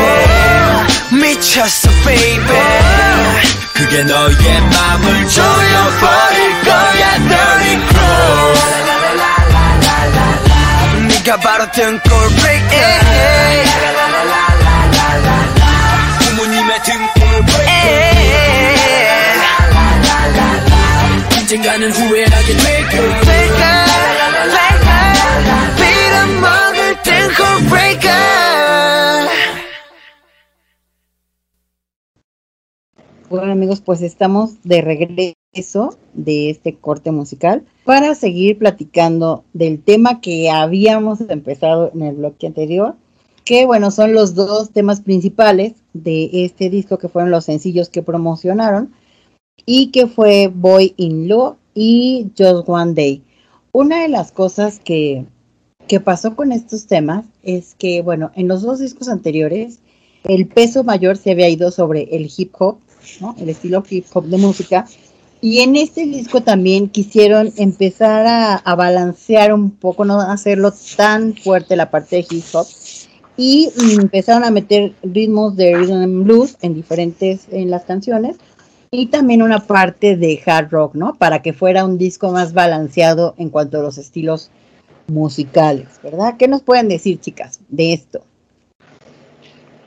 [1.12, 2.38] 미쳤어 baby
[3.74, 8.54] 그게 이게 너의 맘을 조여버릴 거야 Dirty Crow
[11.08, 12.98] 네가 바로 등골 breaker
[14.08, 14.51] 부
[21.52, 24.68] 언젠가는 후회하게 될 거야 Breaker Breaker
[25.76, 28.48] 빌어먹을 등골 breaker
[33.30, 40.22] Bueno amigos, pues estamos de regreso de este corte musical para seguir platicando del tema
[40.22, 42.94] que habíamos empezado en el bloque anterior,
[43.44, 48.02] que bueno, son los dos temas principales de este disco que fueron los sencillos que
[48.02, 48.94] promocionaron
[49.65, 53.23] y que fue Boy in Love y Just One Day.
[53.71, 55.25] Una de las cosas que,
[55.87, 59.79] que pasó con estos temas es que, bueno, en los dos discos anteriores
[60.23, 62.77] el peso mayor se había ido sobre el hip hop
[63.37, 64.85] el estilo hip hop de música.
[65.41, 71.35] Y en este disco también quisieron empezar a, a, balancear un poco, no hacerlo tan
[71.35, 72.65] fuerte la parte de hip hop.
[73.35, 78.37] Y empezaron a meter ritmos de rhythm and blues en diferentes, en las canciones.
[78.95, 81.15] Y también una parte de hard rock, ¿no?
[81.15, 84.51] Para que fuera un disco más balanceado en cuanto a los estilos
[85.07, 86.35] musicales, ¿verdad?
[86.37, 88.23] ¿Qué nos pueden decir, chicas, de esto?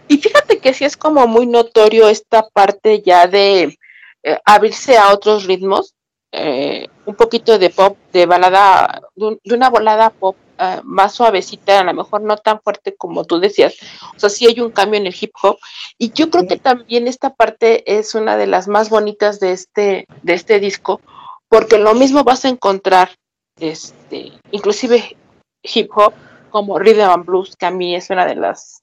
[0.08, 3.78] Y fíjate que sí es como muy notorio esta parte ya de
[4.24, 5.94] eh, abrirse a otros ritmos,
[6.32, 11.80] eh, un poquito de pop, de balada, de, de una volada pop uh, más suavecita,
[11.80, 13.74] a lo mejor no tan fuerte como tú decías.
[14.14, 15.58] O sea, sí hay un cambio en el hip hop.
[15.98, 20.06] Y yo creo que también esta parte es una de las más bonitas de este,
[20.22, 21.00] de este disco,
[21.48, 23.10] porque lo mismo vas a encontrar,
[23.58, 25.16] este, inclusive
[25.62, 26.12] hip hop,
[26.50, 28.82] como rhythm and blues, que a mí es una de las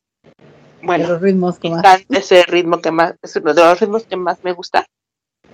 [0.83, 1.83] bueno, los ritmos que más.
[2.09, 4.85] ese ritmo que más, es uno de los ritmos que más me gusta.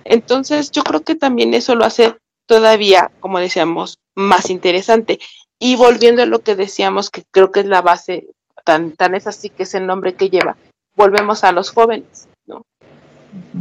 [0.04, 2.16] Entonces, yo creo que también eso lo hace
[2.46, 5.20] todavía, como decíamos, más interesante.
[5.60, 8.26] Y volviendo a lo que decíamos, que creo que es la base,
[8.64, 10.56] tan, tan es así que es el nombre que lleva,
[10.96, 12.64] volvemos a los jóvenes, ¿no?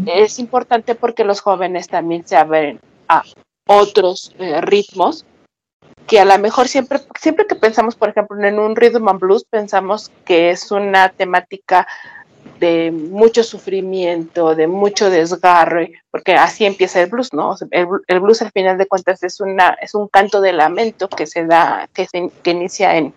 [0.07, 2.79] Es importante porque los jóvenes también se abren
[3.09, 3.23] a
[3.67, 5.25] otros eh, ritmos
[6.07, 9.43] que a lo mejor siempre, siempre que pensamos, por ejemplo, en un rhythm and blues,
[9.43, 11.87] pensamos que es una temática
[12.59, 17.55] de mucho sufrimiento, de mucho desgarre, porque así empieza el blues, ¿no?
[17.71, 21.25] El, el, blues al final de cuentas es una es un canto de lamento que
[21.25, 23.13] se da, que se que inicia en,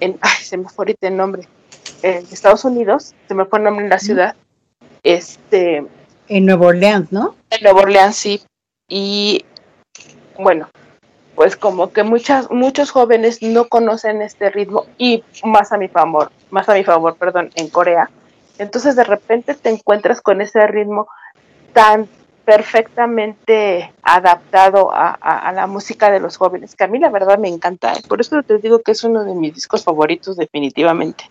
[0.00, 1.48] en ay, se me fue ahorita el nombre,
[2.02, 4.34] en Estados Unidos, se me fue el nombre en la ciudad,
[5.02, 5.84] este
[6.28, 7.34] en Nueva Orleans, ¿no?
[7.50, 8.40] En Nueva Orleans, sí.
[8.88, 9.44] Y
[10.38, 10.68] bueno,
[11.34, 16.30] pues como que muchas, muchos jóvenes no conocen este ritmo y más a mi favor,
[16.50, 18.10] más a mi favor, perdón, en Corea.
[18.60, 21.08] Entonces de repente te encuentras con ese ritmo
[21.72, 22.06] tan
[22.44, 27.38] perfectamente adaptado a, a, a, la música de los jóvenes, que a mí la verdad
[27.38, 27.94] me encanta.
[28.06, 31.24] Por eso te digo que es uno de mis discos favoritos definitivamente.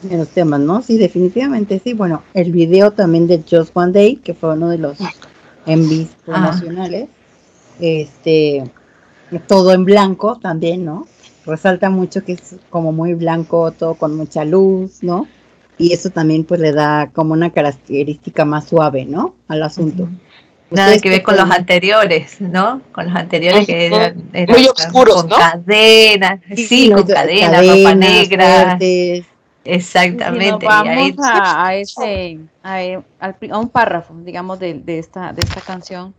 [0.00, 0.80] De los temas, ¿no?
[0.80, 1.92] Sí, definitivamente sí.
[1.92, 4.98] Bueno, el video también de Just One Day, que fue uno de los
[5.66, 7.08] MVs promocionales.
[7.10, 7.76] Ah.
[7.80, 8.64] Este,
[9.46, 11.06] todo en blanco también, ¿no?
[11.44, 15.26] Resalta mucho que es como muy blanco, todo con mucha luz, ¿no?
[15.78, 19.36] Y eso también pues le da como una característica más suave, ¿no?
[19.48, 20.04] Al asunto.
[20.04, 20.26] Uh -huh.
[20.70, 22.82] Nada que ver con los anteriores, ¿no?
[22.92, 25.36] Con los anteriores que eran, eran muy oscuros, con ¿no?
[25.36, 28.64] cadenas, sí, sí con cadenas, cadena, ropa negra.
[28.64, 29.26] Fuertes.
[29.64, 30.44] Exactamente.
[30.44, 31.14] Si nos vamos ahí...
[31.22, 36.14] a, a, ese, a, a, un párrafo, digamos, de, de, esta, de esta canción,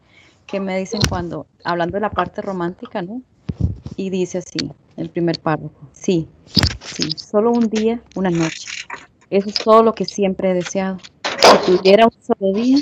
[0.45, 3.21] que me dicen cuando, hablando de la parte romántica, ¿no?
[3.97, 6.27] Y dice así, el primer párrafo, sí,
[6.79, 8.67] sí, solo un día, una noche.
[9.30, 10.97] Eso es todo lo que siempre he deseado.
[11.65, 12.78] Si tuviera un solo día,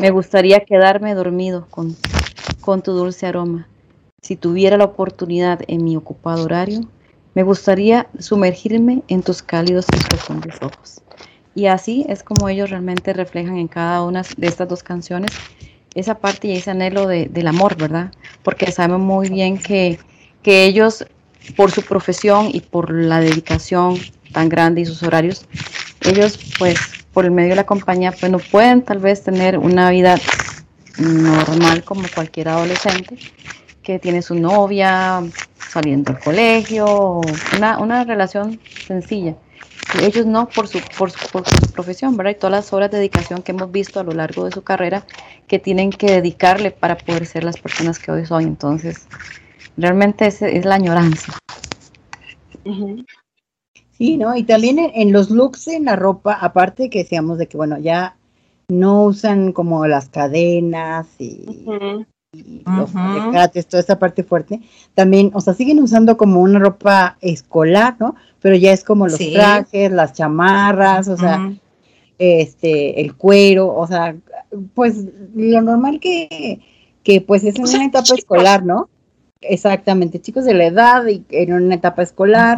[0.00, 1.96] me gustaría quedarme dormido con,
[2.60, 3.68] con tu dulce aroma.
[4.22, 6.80] Si tuviera la oportunidad en mi ocupado horario,
[7.34, 11.00] me gustaría sumergirme en tus cálidos y profundos ojos.
[11.54, 15.30] Y así es como ellos realmente reflejan en cada una de estas dos canciones
[15.94, 18.12] esa parte y ese anhelo de, del amor, ¿verdad?
[18.42, 19.98] Porque sabemos muy bien que,
[20.42, 21.04] que ellos,
[21.56, 23.96] por su profesión y por la dedicación
[24.32, 25.46] tan grande y sus horarios,
[26.02, 26.78] ellos pues
[27.12, 30.16] por el medio de la compañía pues no pueden tal vez tener una vida
[30.98, 33.16] normal como cualquier adolescente
[33.82, 35.22] que tiene su novia
[35.70, 37.20] saliendo del colegio,
[37.56, 39.36] una, una relación sencilla.
[40.00, 42.32] Y ellos no por su, por, su, por su profesión, ¿verdad?
[42.32, 45.04] Y todas las horas de dedicación que hemos visto a lo largo de su carrera
[45.48, 48.42] que tienen que dedicarle para poder ser las personas que hoy son.
[48.42, 49.08] Entonces,
[49.76, 51.38] realmente es, es la añoranza.
[52.64, 53.02] Uh.
[54.00, 54.34] Sí, ¿no?
[54.34, 57.78] Y también en, en, los looks en la ropa, aparte que decíamos de que, bueno,
[57.78, 58.16] ya
[58.70, 61.66] no usan como las cadenas y,
[62.64, 62.98] los Ujú.
[62.98, 64.60] alecates, toda esa parte fuerte.
[64.94, 68.14] También, o sea, siguen usando como una ropa escolar, ¿no?
[68.40, 69.34] Pero ya es como los Sí.
[69.34, 71.52] trajes, las chamarras, o sea,
[72.18, 74.16] este, el cuero, o sea,
[74.72, 76.60] pues lo normal que,
[77.02, 78.18] que pues es en O sea, una etapa chicos.
[78.20, 78.88] escolar, ¿no?
[79.42, 82.56] Exactamente, chicos de la edad y en una etapa escolar.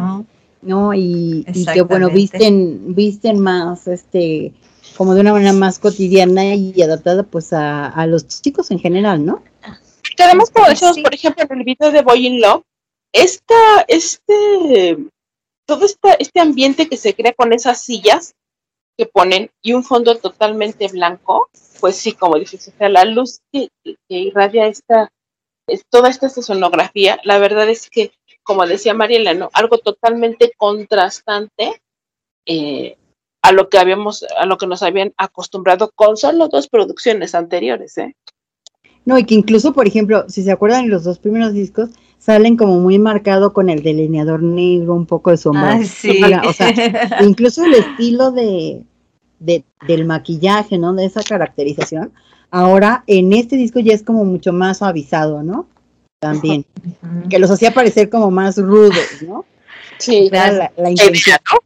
[0.65, 0.93] ¿No?
[0.93, 4.53] Y, y que bueno, visten, visten más, este,
[4.97, 9.25] como de una manera más cotidiana y adaptada pues a, a los chicos en general,
[9.25, 9.43] ¿no?
[10.15, 11.01] Que además, como decíamos, Sí.
[11.03, 12.63] por ejemplo, en el video de Boy in Love,
[13.13, 14.97] esta, este,
[15.65, 18.33] todo esta, este ambiente que se crea con esas sillas
[18.97, 21.49] que ponen y un fondo totalmente blanco,
[21.79, 25.11] pues sí, como dices, o sea, la luz que, que irradia esta,
[25.67, 28.11] es- toda esta sonografía, la verdad es que,
[28.43, 29.49] como decía Mariela, ¿no?
[29.53, 31.81] Algo totalmente contrastante
[32.45, 32.97] eh,
[33.41, 37.97] a lo que habíamos, a lo que nos habían acostumbrado con solo dos producciones anteriores,
[37.97, 38.15] ¿eh?
[39.05, 41.89] No, y que incluso, por ejemplo, si se acuerdan, los dos primeros discos
[42.19, 45.73] salen como muy marcado con el delineador negro, un poco de sombra.
[45.73, 46.21] Ay, sí.
[46.47, 46.71] O sea,
[47.21, 48.85] incluso el estilo de,
[49.39, 50.93] de- del maquillaje, ¿no?
[50.93, 52.13] De esa caracterización.
[52.49, 55.67] Ahora, en este disco ya es como mucho más suavizado, ¿no?
[56.23, 56.65] También.
[57.29, 59.45] Que los hacía parecer como más rudos, ¿no?
[59.97, 61.37] Sí, Era la, la intención.
[61.51, 61.59] ¿no?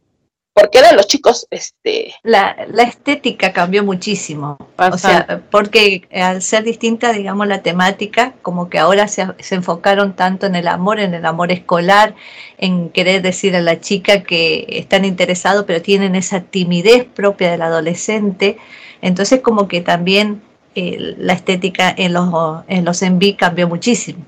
[0.57, 4.57] Porque eran los chicos, este, La, la estética cambió muchísimo.
[4.77, 10.15] O sea, porque al ser distinta, digamos, la temática, como que ahora se, se enfocaron
[10.15, 12.15] tanto en el amor, en el amor escolar,
[12.57, 17.61] en querer decir a la chica que están interesados, pero tienen esa timidez propia del
[17.61, 18.57] adolescente.
[19.03, 20.41] Entonces, como que también
[20.73, 24.25] eh, la estética en los, en los enví cambió muchísimo.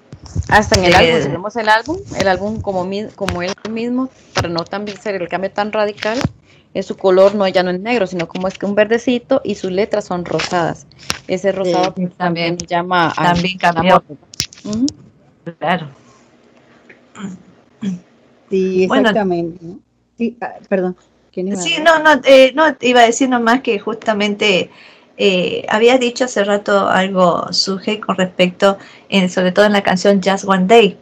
[0.50, 3.54] Hasta en el Eh, álbum, si vemos el álbum, el álbum como, mi- como él
[3.70, 6.20] mismo, para no también ser el cambio tan radical,
[6.74, 9.56] es su color no ya no es negro, sino como es que un verdecito y
[9.56, 10.86] sus letras son rosadas.
[11.28, 12.68] Ese rosado Sí, pues, también también.
[12.68, 13.96] llama También cambió.
[13.96, 14.04] amor.
[14.66, 14.86] Ujú.
[15.60, 15.88] Claro.
[18.50, 19.10] Sí, Bueno.
[19.10, 19.58] exactamente.
[19.62, 19.80] ¿no?
[20.18, 20.96] Sí, ah, perdón.
[21.32, 24.70] ¿Quién iba a Sí, no, no, eh, no, iba a decir nomás que justamente
[25.20, 28.78] eh, había dicho hace rato algo, Suje, con respecto,
[29.10, 30.98] en- sobre todo en la canción Just One Day,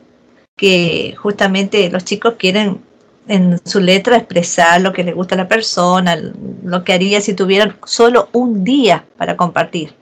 [0.58, 2.82] que justamente los chicos quieren
[3.28, 6.18] en su letra expresar lo que les gusta a la persona,
[6.64, 9.94] lo que haría si tuvieran solo un día para compartir.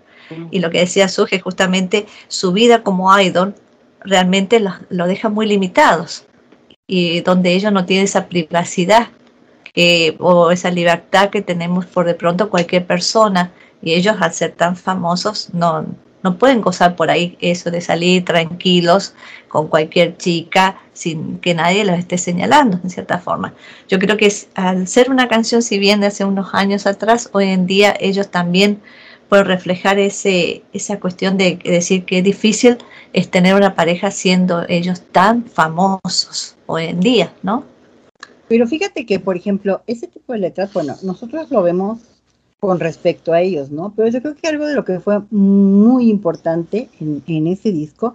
[0.51, 3.53] Y lo que decía Suje, justamente su vida como idol
[3.99, 4.59] realmente
[4.89, 6.25] lo deja muy limitados
[6.87, 9.09] y donde ellos no tienen esa privacidad
[9.73, 13.51] que- o esa libertad que tenemos por de pronto cualquier persona
[13.85, 15.85] y ellos al ser tan famosos no,
[16.23, 19.13] no pueden gozar por ahí eso de salir tranquilos
[19.47, 23.53] con cualquier chica sin que nadie los esté señalando en cierta forma.
[23.87, 27.49] Yo creo que al ser una canción, si bien de hace unos años atrás, hoy
[27.49, 28.81] en día ellos también
[29.29, 32.79] pueden reflejar ese, esa cuestión de decir que es difícil
[33.13, 37.63] es tener una pareja siendo ellos tan famosos hoy en día, ¿no?
[38.47, 41.99] Pero fíjate que, por ejemplo, ese tipo de letras, bueno, nosotros lo vemos
[42.65, 43.93] con respecto a ellos, ¿no?
[43.95, 48.13] Pero yo creo que algo de lo que fue muy importante en, en ese disco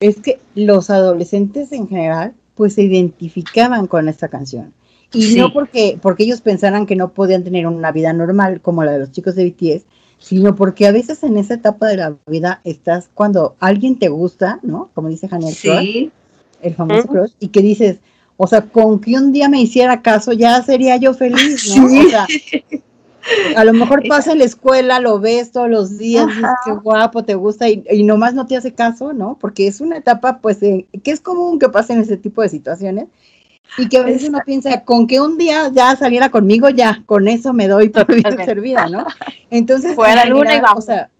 [0.00, 4.72] es que los adolescentes en general, pues se identificaban con esta canción.
[5.12, 5.36] Y Sí.
[5.38, 8.98] no porque, porque ellos pensaran que no podían tener una vida normal como la de
[9.00, 9.86] los chicos de BTS,
[10.18, 14.60] sino porque a veces en esa etapa de la vida estás cuando alguien te gusta,
[14.62, 14.90] ¿no?
[14.94, 16.10] Como dice Hannah Sí,
[16.60, 17.08] el famoso Ujú.
[17.08, 17.98] crush, y que dices,
[18.36, 21.84] o sea, con que un día me hiciera caso ya sería yo feliz, ¿no?
[21.84, 22.26] O sea,
[23.56, 26.56] a lo mejor pasa en la escuela, lo ves todos los días, dices, Ajá.
[26.64, 29.36] qué guapo, te gusta, y, y nomás no te hace caso, ¿no?
[29.40, 33.06] Porque es una etapa, pues, eh, que es común que pasen ese tipo de situaciones,
[33.76, 37.28] y que a veces uno piensa, con que un día ya saliera conmigo, ya, con
[37.28, 38.44] eso me doy por Totalmente.
[38.44, 39.06] servida, ¿no?
[39.50, 40.78] Entonces, Fue a la en luna y vamos.
[40.78, 41.10] O sea,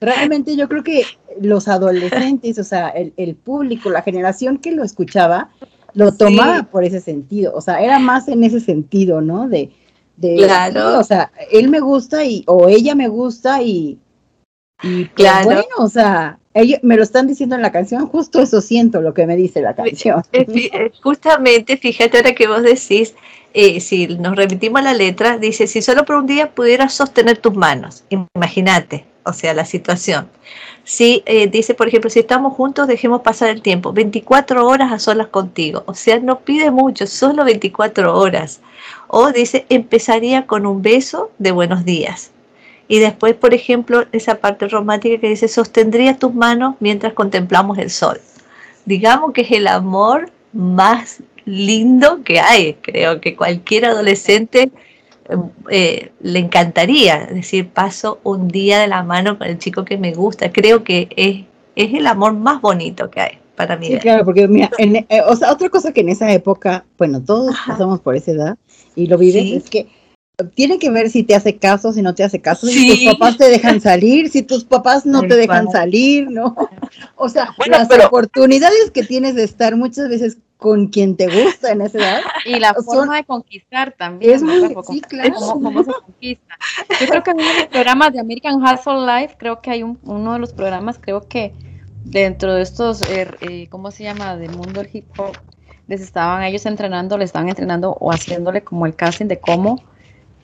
[0.00, 1.06] realmente yo creo que
[1.40, 5.50] los adolescentes, o sea, el, el público, la generación que lo escuchaba,
[5.94, 6.18] lo Sí.
[6.18, 9.48] tomaba por ese sentido, o sea, era más en ese sentido, ¿no?
[9.48, 9.70] De,
[10.16, 10.80] de Claro.
[10.80, 13.98] sí, o sea, él me gusta y, o ella me gusta y,
[14.82, 15.44] y pues, Claro.
[15.44, 19.14] bueno, o sea, ellos me lo están diciendo en la canción, justo eso siento lo
[19.14, 20.22] que me dice la canción.
[20.32, 23.14] Eh, eh, Justamente, fíjate ahora que vos decís,
[23.54, 27.38] eh, si nos remitimos a la letra, dice, si solo por un día pudieras sostener
[27.38, 28.04] tus manos,
[28.34, 30.28] imagínate, o sea, la situación.
[30.84, 34.98] Si eh, dice, por ejemplo, si estamos juntos, dejemos pasar el tiempo, 24 horas a
[34.98, 38.60] solas contigo, o sea, no pide mucho, solo 24 horas.
[39.08, 42.30] O dice, empezaría con un beso de buenos días.
[42.88, 47.90] Y después, por ejemplo, esa parte romántica que dice, sostendría tus manos mientras contemplamos el
[47.90, 48.20] sol
[48.86, 52.74] digamos que es el amor más lindo que hay.
[52.80, 54.70] Creo que cualquier adolescente
[55.68, 60.14] eh, le encantaría decir, paso un día de la mano con el chico que me
[60.14, 60.50] gusta.
[60.50, 61.44] Creo que es,
[61.74, 63.86] es el amor más bonito que hay para mí.
[63.88, 67.22] Sí, claro, porque mira, en- eh, o sea, otra cosa que en esa época, bueno,
[67.22, 67.72] todos Ajá.
[67.72, 68.58] pasamos por esa edad
[68.94, 69.54] y lo vives, Sí.
[69.56, 69.86] es que
[70.54, 73.04] tiene que ver si te hace caso, si no te hace caso, si Sí.
[73.06, 76.54] tus papás te dejan salir, si tus papás no Tal te dejan salir, ¿no?
[77.16, 81.26] O sea, Bueno, las pero- oportunidades que tienes de estar muchas veces con quien te
[81.26, 84.34] gusta en esa edad, Y la Son- forma de conquistar también.
[84.34, 84.72] es muy.
[84.74, 85.34] Como- sí, claro.
[85.38, 86.54] cómo, cómo se conquista.
[87.00, 89.82] Yo creo que en uno de los programas de American Hustle Life, creo que hay
[89.82, 91.52] un, uno de los programas, creo que
[92.06, 94.36] dentro de estos, eh, eh, ¿cómo se llama?
[94.36, 95.36] Del mundo del hip hop,
[95.88, 99.82] les estaban ellos entrenando, les estaban entrenando o haciéndole como el casting de cómo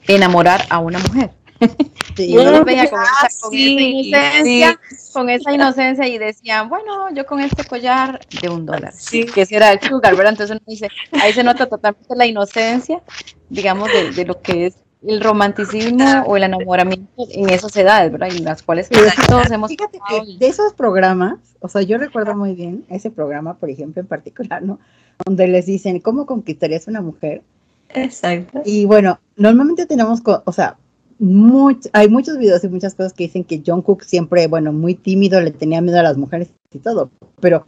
[0.07, 1.31] enamorar a una mujer.
[2.15, 2.31] Sí.
[2.31, 4.79] Y uno los veía con, esa, con sí, esa inocencia,
[5.13, 9.55] con esa inocencia y decían, bueno, yo con este collar de un dólar, que ese
[9.55, 10.33] era el sugar, ¿verdad?
[10.33, 10.89] Entonces uno dice,
[11.19, 13.01] ahí se nota totalmente la inocencia,
[13.49, 18.29] digamos, de, de lo que es el romanticismo o el enamoramiento en esas edades, ¿verdad?
[18.33, 18.89] Y en las cuales
[19.27, 23.55] todos hemos Fíjate que de esos programas, o sea, yo recuerdo muy bien ese programa,
[23.55, 24.79] por ejemplo, en particular, ¿no?
[25.25, 27.41] Donde les dicen, ¿cómo conquistarías a una mujer?
[27.89, 28.61] Exacto.
[28.65, 30.77] Y bueno, normalmente tenemos, o sea,
[31.19, 34.95] much- hay muchos videos y muchas cosas que dicen que John Cook siempre, bueno, muy
[34.95, 37.65] tímido, le tenía miedo a las mujeres y todo, pero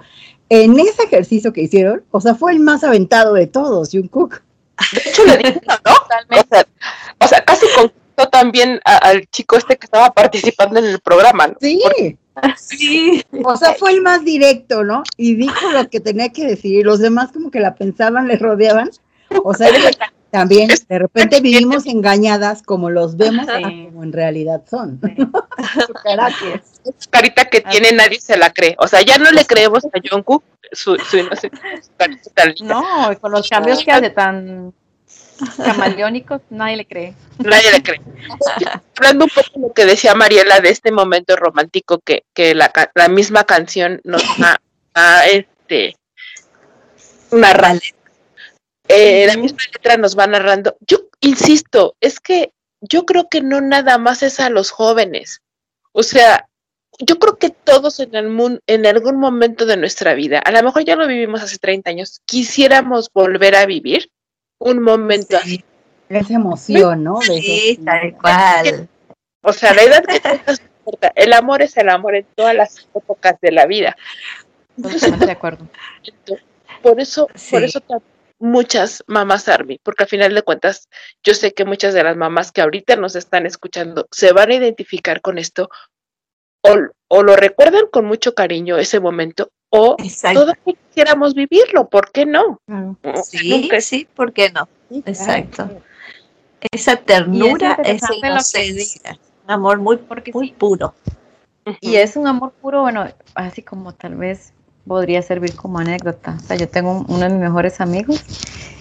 [0.49, 4.41] en ese ejercicio que hicieron, o sea, fue el más aventado de todos, John Cook.
[4.91, 5.93] De hecho, le dijeron, ¿no?
[6.37, 6.65] O sea,
[7.19, 11.47] o sea, casi conquistó también a- al chico este que estaba participando en el programa,
[11.47, 11.55] ¿no?
[11.59, 11.81] Sí,
[12.57, 13.23] Sí.
[13.45, 15.03] o sea, fue el más directo, ¿no?
[15.15, 18.35] Y dijo lo que tenía que decir, y los demás como que la pensaban, le
[18.37, 18.89] rodeaban,
[19.43, 19.69] o sea,
[20.31, 23.85] también de repente vivimos engañadas como los vemos a Sí.
[23.85, 24.99] como en realidad son.
[25.87, 26.61] Su carácter.
[27.09, 28.75] Carita que tiene nadie se la cree.
[28.79, 31.37] O sea, ya no le creemos a Jungkook su, su linda.
[32.61, 34.73] No, con los cambios que hace tan
[35.57, 37.15] camaleónicos, nadie le cree.
[37.39, 38.01] Nadie le cree.
[38.97, 42.71] Hablando un poco de lo que decía Mariela de este momento romántico que, que la,
[42.93, 44.57] la misma canción nos ha,
[44.93, 45.95] ha, este,
[47.31, 47.79] narrado.
[48.87, 50.77] Eh, la misma letra nos va narrando.
[50.81, 55.41] Yo insisto, es que yo creo que no nada más es a los jóvenes.
[55.91, 56.47] O sea,
[56.99, 60.63] yo creo que todos en el mundo, en algún momento de nuestra vida, a lo
[60.63, 64.11] mejor ya lo vivimos hace 30 años, quisiéramos volver a vivir
[64.59, 65.63] un momento así.
[66.09, 67.19] Esa emoción, ¿no?
[67.19, 68.87] De Sí, tal cual.
[69.41, 71.11] O sea, la edad que tengas importa.
[71.15, 73.95] El amor es el amor en todas las épocas de la vida.
[74.81, 75.67] Totalmente de acuerdo.
[76.81, 77.81] Por eso, por eso
[78.37, 80.87] muchas mamás Army, porque al final de cuentas,
[81.23, 84.55] yo sé que muchas de las mamás que ahorita nos están escuchando se van a
[84.55, 85.69] identificar con esto,
[86.65, 90.41] o, o lo recuerdan con mucho cariño ese momento, o Exacto.
[90.41, 92.59] todavía quisiéramos vivirlo, ¿por qué no?
[92.67, 92.97] Claro.
[93.23, 94.67] Sí, Nunca- sí, ¿por qué no?
[94.89, 95.17] Sí, claro.
[95.17, 95.69] Exacto.
[96.71, 99.19] Esa ternura, esa que inocencia.
[99.45, 100.55] Un amor muy, Porque muy sí.
[100.57, 100.95] puro.
[101.81, 104.53] Y es un amor puro, bueno, así como tal vez
[104.87, 106.37] podría servir como anécdota.
[106.37, 108.23] O sea, yo tengo un- uno de mis mejores amigos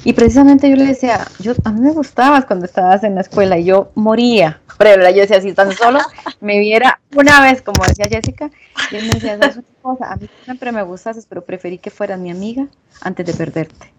[0.04, 3.58] y precisamente yo le decía, yo a mí me gustabas cuando estabas en la escuela
[3.58, 4.60] y yo moría.
[4.76, 5.10] Pero ¿verdad?
[5.14, 6.00] yo decía, si tan solo
[6.40, 8.50] me viera una vez, como decía Jessica,
[8.90, 10.12] y él me decía, ¿sabes una cosa?
[10.12, 12.66] A mí siempre me gustaste, pero preferí que fueras mi amiga
[13.00, 13.92] antes de perderte.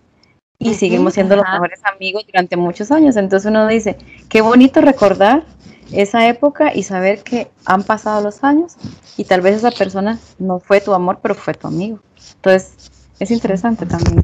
[0.59, 1.53] Y seguimos siendo los ajá.
[1.53, 3.15] mejores amigos durante muchos años.
[3.17, 3.97] Entonces uno dice,
[4.29, 5.43] qué bonito recordar
[5.91, 8.75] esa época y saber que han pasado los años
[9.17, 11.99] y tal vez esa persona no fue tu amor, pero fue tu amigo.
[12.35, 14.23] Entonces, es interesante también.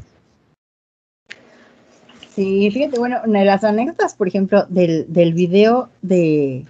[2.34, 6.64] Sí, fíjate, bueno, una de las anécdotas, por ejemplo, del, del video de,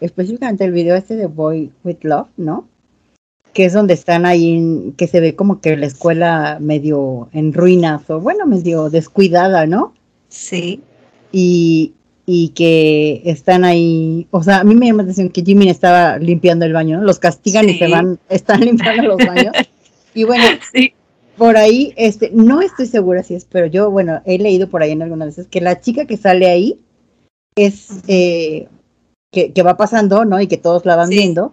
[0.00, 2.68] específicamente el video este de Boy with Love, ¿no?
[3.52, 7.52] Que es donde están ahí, en- que se ve como que la escuela medio en
[7.52, 9.94] ruinas, o bueno, medio descuidada, ¿no?
[10.28, 10.80] Sí.
[11.32, 11.94] Y,
[12.26, 16.18] y que están ahí, o sea, a mí me llama la atención que Jimmy estaba
[16.18, 17.04] limpiando el baño, ¿no?
[17.04, 19.52] Los castigan y se van, están limpiando los baños.
[20.14, 20.92] Y bueno, Sí.
[21.36, 24.92] por ahí, este, no estoy segura si es, pero yo, bueno, he leído por ahí
[24.92, 26.78] en algunas veces que la chica que sale ahí
[27.56, 28.68] es, eh,
[29.32, 30.40] que, que va pasando, ¿no?
[30.40, 31.14] Y que todos la van Sí.
[31.16, 31.52] viendo.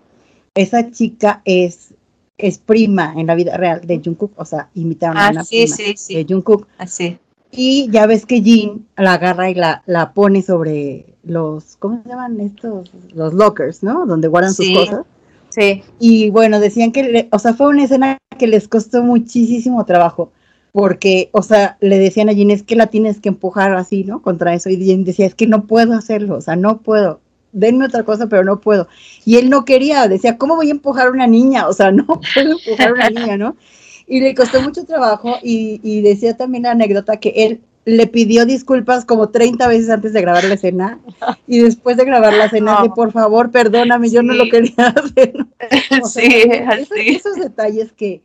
[0.56, 1.94] Esa chica es,
[2.38, 5.62] es prima en la vida real de Jungkook, o sea, imitaron a Ah, una sí,
[5.64, 6.16] prima sí, sí.
[6.16, 6.68] de Jungkook.
[6.78, 7.18] Así.
[7.52, 12.10] Y ya ves que Jin la agarra y la, la pone sobre los, ¿cómo se
[12.10, 12.92] llaman estos?
[13.14, 14.06] Los lockers, ¿no?
[14.06, 14.74] Donde guardan Sí.
[14.76, 15.06] sus cosas.
[15.50, 19.84] Sí, Y bueno, decían que, le- o sea, fue una escena que les costó muchísimo
[19.86, 20.32] trabajo,
[20.72, 24.22] porque, o sea, le decían a Jean, es que la tienes que empujar así, ¿no?
[24.22, 24.70] Contra eso.
[24.70, 27.22] Y Jean decía, es que no puedo hacerlo, o sea, no puedo.
[27.54, 28.88] Denme otra cosa, pero no puedo.
[29.26, 31.68] Y él no quería, decía, ¿cómo voy a empujar a una niña?
[31.68, 33.56] O sea, no puedo empujar a una niña, ¿no?
[34.08, 38.46] Y le costó mucho trabajo y, y decía también la anécdota que él le pidió
[38.46, 41.00] disculpas como 30 veces antes de grabar la escena
[41.48, 45.34] y después de grabar la escena de por favor, perdóname, yo no lo quería hacer.
[46.04, 47.08] O sea, Sí, esos, así.
[47.10, 48.22] esos detalles que,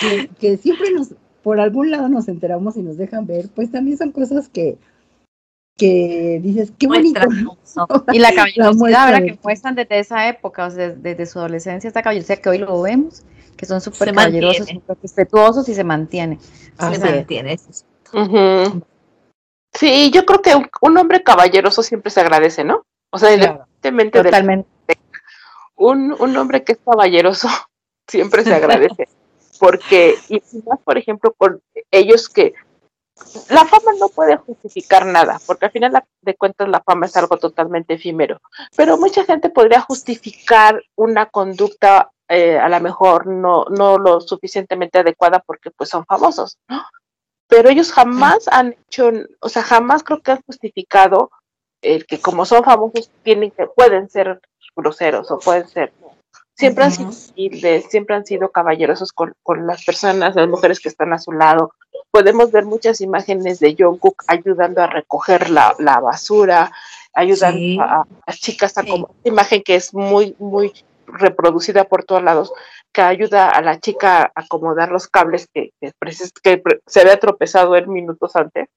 [0.00, 3.98] que, que siempre nos, por algún lado nos enteramos y nos dejan ver, pues también
[3.98, 4.78] son cosas que,
[5.76, 7.20] que dices, qué bonito.
[7.28, 7.56] ¿no?
[8.12, 9.20] Y la La caballerosidad, muestra ¿verdad?
[9.22, 12.48] de- Que muestran desde esa época, o sea, desde, desde su adolescencia, esta caballerosidad que
[12.48, 13.22] hoy lo vemos,
[13.56, 16.38] que son súper caballerosos, súper respetuosos y se mantiene.
[16.78, 17.14] Así Se es.
[17.14, 17.52] mantiene.
[17.54, 17.84] eso
[19.72, 20.10] sí.
[20.12, 22.84] Yo creo que un, un hombre caballeroso siempre se agradece, ¿no?
[23.10, 23.66] O sea, Claro.
[23.82, 24.68] independientemente de Totalmente.
[25.76, 27.48] un, un hombre que es caballeroso
[28.08, 29.08] siempre se agradece.
[29.60, 32.54] Porque, y más, por ejemplo, con ellos que
[33.48, 37.36] la fama no puede justificar nada, porque al final de cuentas la fama es algo
[37.38, 38.40] totalmente efímero.
[38.76, 44.98] Pero mucha gente podría justificar una conducta eh, a lo mejor no, no lo suficientemente
[44.98, 46.82] adecuada porque pues son famosos, ¿no?
[47.46, 51.30] Pero ellos jamás han hecho, o sea, jamás creo que han justificado
[51.82, 54.40] el que como son famosos tienen que, pueden ser
[54.74, 55.92] groseros o pueden ser
[56.56, 60.88] siempre han sido humildes, siempre han sido caballerosos con, con las personas, las mujeres que
[60.88, 61.72] están a su lado.
[62.10, 66.70] Podemos ver muchas imágenes de Jungkook ayudando a recoger la, la basura,
[67.12, 67.78] ayudando Sí.
[67.80, 68.88] a, a las chicas a Sí.
[68.88, 70.72] como imagen que es muy, muy
[71.06, 72.52] reproducida por todos lados,
[72.92, 75.92] que ayuda a la chica a acomodar los cables que, que,
[76.42, 78.68] que se había tropezado él minutos antes,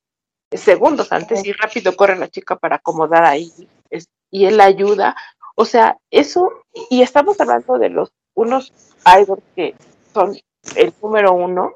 [0.52, 3.52] segundos antes, y rápido corre la chica para acomodar ahí,
[3.90, 5.16] es- y él ayuda.
[5.60, 6.52] O sea, eso,
[6.92, 8.72] y estamos hablando de los unos
[9.20, 9.74] idols que
[10.14, 10.38] son
[10.76, 11.72] el número uno,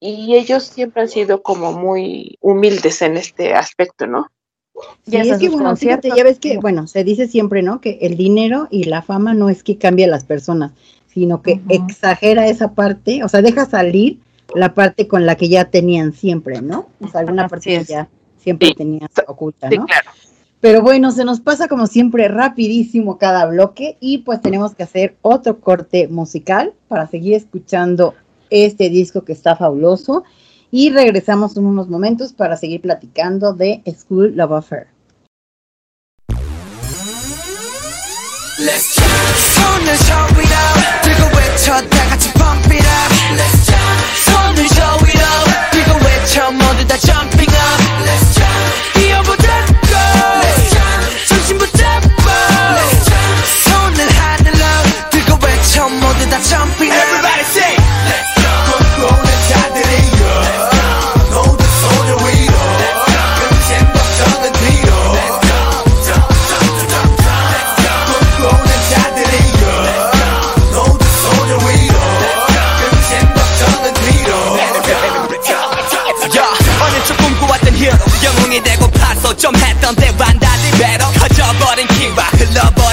[0.00, 4.28] y ellos siempre han sido como muy humildes en este aspecto, ¿no?
[5.06, 6.56] Sí, hasta es que bueno, fíjate, ya ves que, sí.
[6.56, 7.82] bueno, se dice siempre, ¿no?
[7.82, 10.72] Que el dinero y la fama no es que cambie a las personas,
[11.06, 14.20] sino que exagera esa parte, o sea, deja salir
[14.54, 16.88] la parte con la que ya tenían siempre, ¿no?
[17.04, 18.08] O sea, alguna parte que ya
[18.38, 18.74] siempre Sí.
[18.76, 19.84] tenían oculta, Sí, ¿no?
[19.84, 20.10] claro.
[20.60, 25.16] Pero bueno, se nos pasa como siempre rapidísimo cada bloque y pues tenemos que hacer
[25.22, 28.14] otro corte musical para seguir escuchando
[28.50, 30.24] este disco que está fabuloso
[30.70, 34.86] y regresamos en unos momentos para seguir platicando de School Love Affair.
[46.90, 47.19] Let's jump.
[56.39, 57.75] 모두 다 jumping up Everybody say
[58.07, 58.95] Let's jump.
[58.95, 60.23] 꿈꾸는 자들이여
[61.33, 62.55] 모두 손을 위로
[63.39, 65.37] 금생 걱정은 뒤로 Let's
[68.39, 69.63] 꿈꾸는 자들이여
[70.73, 71.95] 모두 손을 위로
[72.79, 74.31] 금생 걱정은 뒤로
[76.37, 82.29] 야, 어느 쪽 꿈꿔왔던 히어로 영웅이 되고 파서 좀 했던 때와 달리 배로 커져버린 키와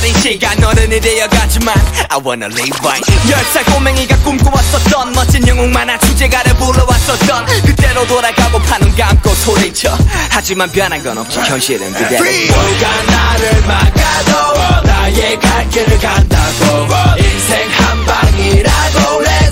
[0.08, 1.76] 흘러버린 시간 어른이 되어가지만
[2.10, 3.04] I wanna live right.
[3.30, 9.98] 열살 꼬맹이가 꿈꿔왔었던 멋진 영웅 만화 주제가를 불러왔었던 그때로 돌아가고 파는 감고 소리쳐.
[10.30, 11.40] 하지만 변한 건 없지.
[11.40, 12.24] 현실은 그대로.
[12.24, 17.18] 누가 나를 막아도 나의 갈 길을 간다고.
[17.20, 19.47] 인생 한 방이라고 레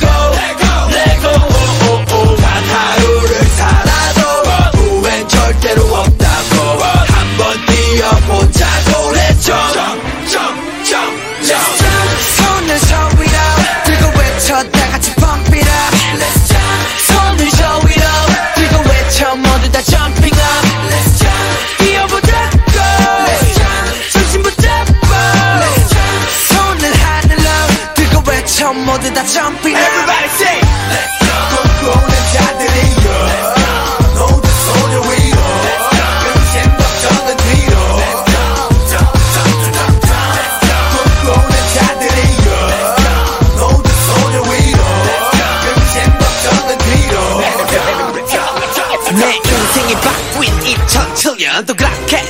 [29.35, 30.61] jumping up Everybody say
[30.91, 31.51] Let's jump
[31.83, 33.09] 꿈꾸는 자들이여
[34.19, 35.37] 모두 손을 위로
[36.25, 37.75] 금생 걱정은 뒤로
[41.25, 42.49] 꿈꾸는 자들이여
[43.59, 44.79] 모두 손을 위로
[45.65, 47.15] 금생 걱정은 뒤로
[49.19, 50.41] 내 인생이 바뀐
[50.87, 52.24] 2007년 또 그렇게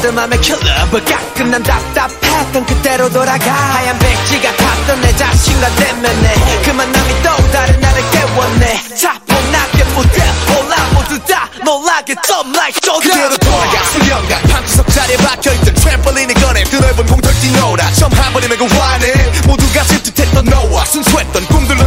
[0.00, 0.58] 들 맘에 킬러
[0.90, 3.52] but 가끔 난 답답했던 그때로 돌아가.
[3.52, 6.34] 하얀 백지가 탔던 내 자신감 때문에
[6.64, 8.96] 그 만남이 또 다른 나를 깨웠네.
[8.96, 10.22] 차분하게 무대
[10.56, 13.84] 올라 모두 다 놀라게 좀 like 쇼 그대로 돌아가.
[13.84, 19.12] 수련간 방구석 자리에 박혀있던 트램펄린에 꺼내 그 넓은 공터를 뛰놀아 처음 한 번이면 그 환해
[19.46, 21.86] 모두가 질투했던 너와 순수했던 꿈들로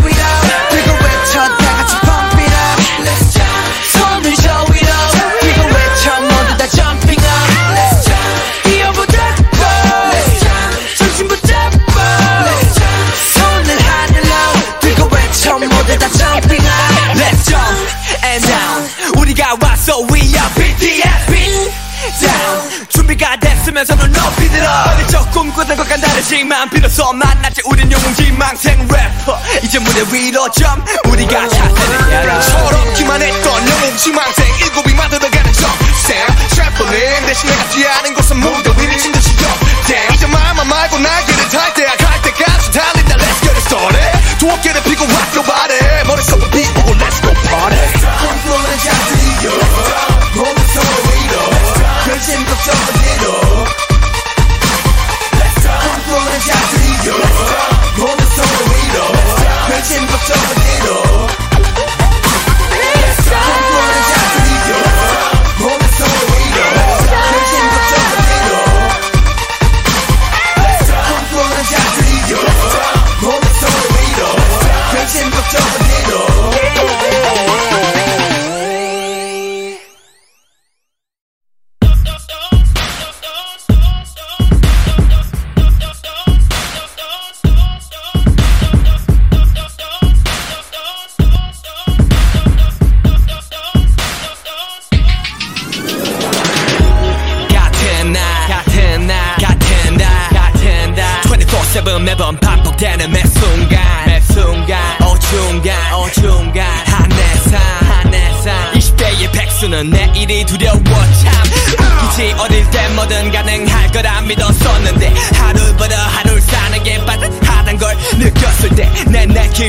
[23.81, 24.83] 난 선을 높이들어.
[24.93, 29.41] 어릴적 꿈꾸던 것과 다르지만 비로소 만났지 우린 영웅지 망생 래퍼.
[29.63, 34.45] 이제 무대 위로 점 우리가 차세는 야라 철없기만 했던 영웅지 망생.
[34.59, 36.27] 일곱이 만들어가는 점쌤.
[36.49, 41.73] 셰프링 대신 내가 뛰어는 곳은 무대 위 미친 듯이 점댐 이제 마마 말고 날개를 탈
[41.73, 41.95] 때야.
[41.97, 43.15] 갈 때까지 달린다.
[43.15, 44.37] Let's get it started.
[44.37, 47.81] 두어깨를 피고 rock your body 머릿속을 비우고 Let's go party.
[47.97, 49.60] 꿈꾸는 자들이여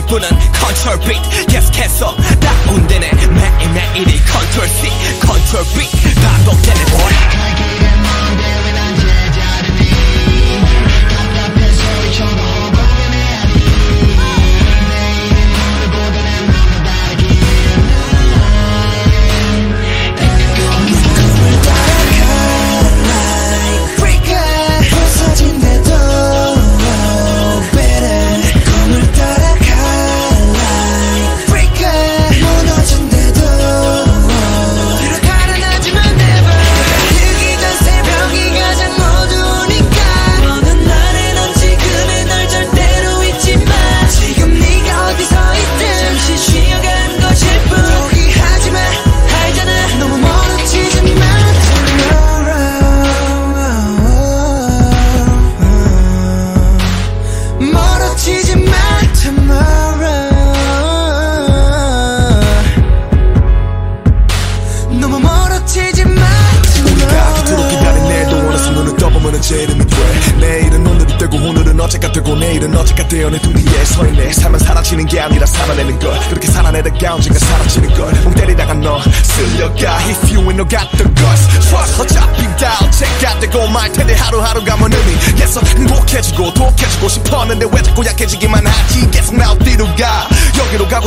[0.02, 3.10] 일부는 컨트롤 빛 계속해서 다운되네.
[3.12, 4.88] 매일매일이 컨트롤 C.
[5.20, 6.01] 컨트롤 빛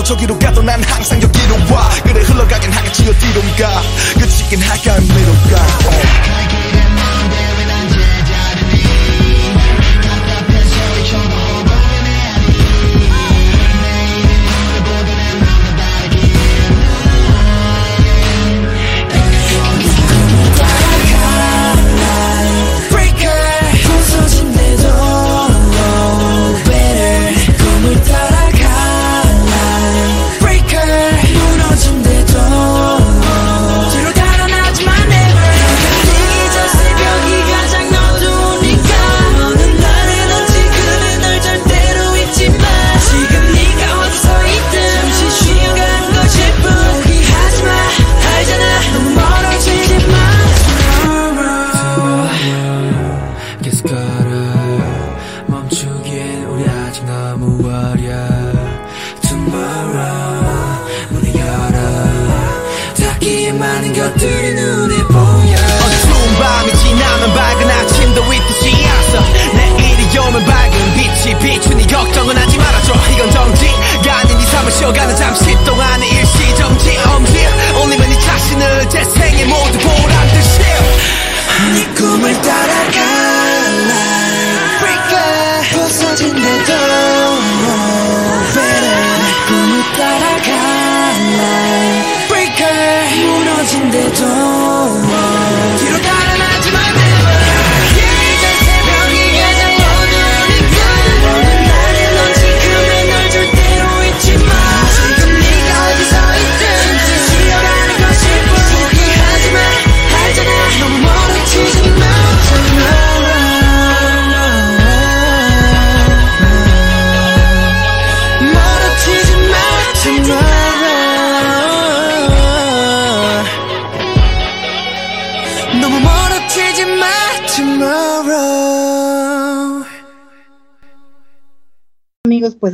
[0.05, 0.37] 저기로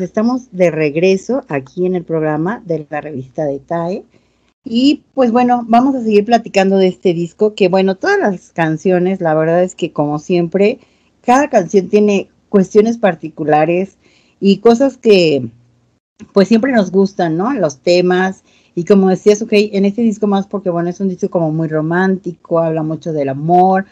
[0.02, 4.04] estamos de regreso aquí en el programa de la revista de TAE.
[4.64, 9.22] Y pues bueno, vamos a seguir platicando de este disco, que bueno, todas las canciones,
[9.22, 10.80] la verdad es que como siempre,
[11.22, 13.98] cada canción tiene cuestiones particulares
[14.40, 15.50] y cosas que
[16.34, 17.54] pues siempre nos gustan, ¿no?
[17.54, 18.44] Los temas.
[18.76, 21.68] Y como decías, ok, en este disco más porque bueno, es un disco como muy
[21.68, 23.86] romántico, habla mucho del amor,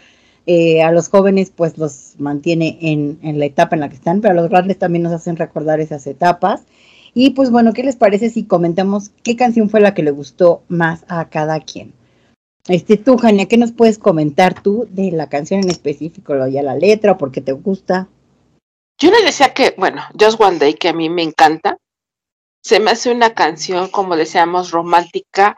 [0.52, 4.20] eh, a los jóvenes pues los mantiene en, en, la etapa en la que están,
[4.20, 6.64] pero a los grandes también nos hacen recordar esas etapas.
[7.14, 10.64] Y pues bueno, ¿qué les parece si comentamos qué canción fue la que le gustó
[10.68, 11.94] más a cada quien?
[12.68, 16.64] Este, tú, Jania, ¿qué nos puedes comentar tú de la canción en específico, lo ya
[16.64, 18.08] la letra o por qué te gusta?
[19.00, 21.78] Yo les decía que, bueno, Just One Day, que a mí me encanta,
[22.64, 25.58] se me hace una canción, como decíamos, romántica.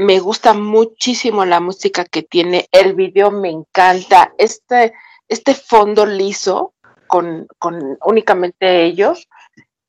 [0.00, 4.94] Me gusta muchísimo la música que tiene, el video me encanta, este,
[5.28, 6.72] este fondo liso
[7.06, 9.28] con, con únicamente ellos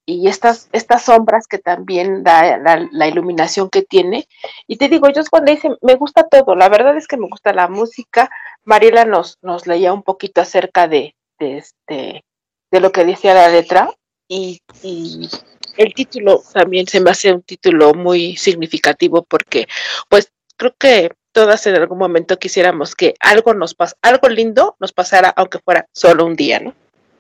[0.06, 4.28] y estas, estas sombras que también da la, iluminación que tiene.
[4.68, 7.54] Y te digo, yo cuando dice, me gusta todo, la verdad es que me gusta
[7.54, 8.30] la música.
[8.66, 12.26] Mariela nos, nos leía un poquito acerca de, de, este,
[12.70, 13.90] de lo que decía la letra
[14.32, 15.30] y, y
[15.76, 19.68] el título también se me hace un título muy significativo porque
[20.08, 24.94] pues creo que todas en algún momento quisiéramos que algo nos pas algo lindo nos
[24.94, 26.74] pasara aunque fuera solo un día, ¿no?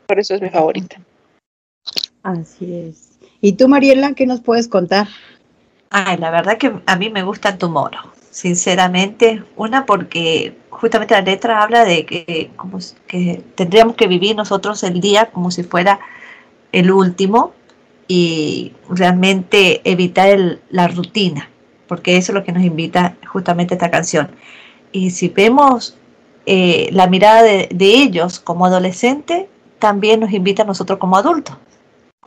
[0.07, 1.01] Por eso es mi favorita.
[2.24, 3.09] Así es.
[3.41, 5.07] ¿Y tú, Mariela, qué nos puedes contar?
[5.89, 7.97] Ay, la verdad que a mí me gusta tu moro,
[8.30, 9.43] sinceramente.
[9.57, 15.01] Una porque justamente la letra habla de que, como que tendríamos que vivir nosotros el
[15.01, 15.99] día como si fuera
[16.72, 17.54] el último
[18.08, 21.50] y realmente evitar la rutina,
[21.88, 24.30] porque eso es lo que nos invita justamente esta canción.
[24.92, 25.98] Y si vemos
[26.46, 29.46] eh, la mirada de, ellos como adolescentes,
[29.80, 31.56] también nos invita a nosotros como adultos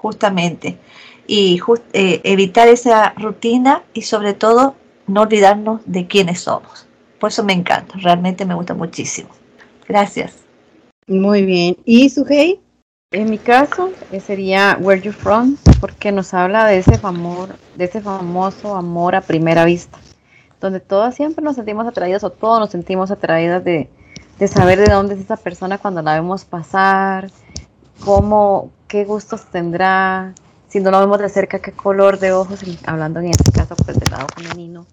[0.05, 0.79] justamente.
[1.27, 1.61] Y
[1.95, 4.75] eh, evitar esa rutina y sobre todo
[5.07, 6.87] no olvidarnos de quiénes somos.
[7.19, 9.31] Por eso me encanta, realmente me gusta muchísimo.
[9.89, 10.37] Gracias.
[11.07, 11.77] Muy bien.
[11.85, 12.61] ¿Y Sujei?
[13.15, 17.85] En mi caso eh, sería Where You From, porque nos habla de ese, amor, de
[17.85, 20.01] ese famoso amor a primera vista,
[20.61, 23.89] donde todas siempre nos sentimos atraídas o todos nos sentimos atraídas de,
[24.37, 27.31] de saber de dónde es esa persona cuando la vemos pasar,
[28.05, 30.35] cómo, qué gustos tendrá,
[30.67, 33.97] si no lo vemos de cerca, qué color de ojos, hablando en este caso pues
[33.97, 34.87] del lado femenino.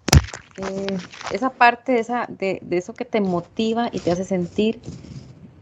[0.58, 0.98] Eh,
[1.32, 4.80] esa parte esa, de, de, eso que te motiva y te hace sentir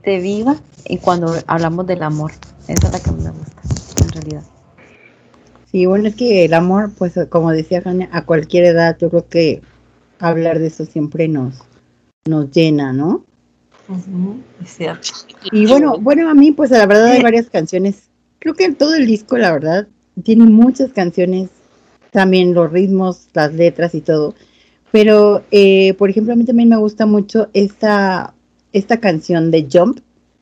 [0.04, 2.32] viva y cuando hablamos del amor.
[2.68, 3.62] Esa es la que me gusta,
[4.04, 4.44] en realidad.
[5.72, 9.28] Sí, bueno, es que el amor, pues como decía Jania, a cualquier edad, yo creo
[9.28, 9.62] que
[10.20, 11.56] hablar de eso siempre nos,
[12.26, 13.24] nos llena, ¿no?
[13.88, 15.10] Uh -huh, es cierto.
[15.52, 19.06] Y bueno, bueno, a mí pues la verdad hay varias canciones creo que todo el
[19.06, 19.88] disco, la verdad,
[20.24, 21.50] tiene muchas canciones,
[22.12, 24.34] también los ritmos, las letras y todo.
[24.92, 28.34] Pero, eh, por ejemplo, a mí también me gusta mucho esta,
[28.74, 30.00] esta canción de Jump,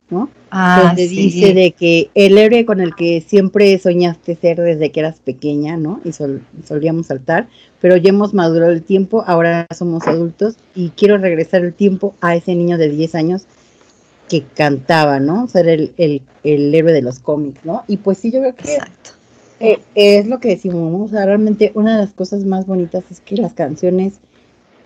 [0.09, 0.29] ¿no?
[0.51, 1.15] Ah, Donde sí.
[1.15, 5.77] dice de que el héroe con el que siempre soñaste ser desde que eras pequeña,
[5.77, 5.99] ¿no?
[6.05, 7.47] Y sol, solíamos saltar,
[7.81, 12.35] pero ya hemos madurado el tiempo, ahora somos adultos y quiero regresar el tiempo a
[12.35, 13.47] ese niño de 10 años
[14.29, 15.47] que cantaba, ¿no?
[15.47, 17.83] Ser el, el, el, héroe de los cómics, ¿no?
[17.87, 18.77] Y pues sí, yo creo que
[19.59, 21.03] eh, es lo que decimos, ¿no?
[21.03, 24.19] O sea, realmente una de las cosas más bonitas es que las canciones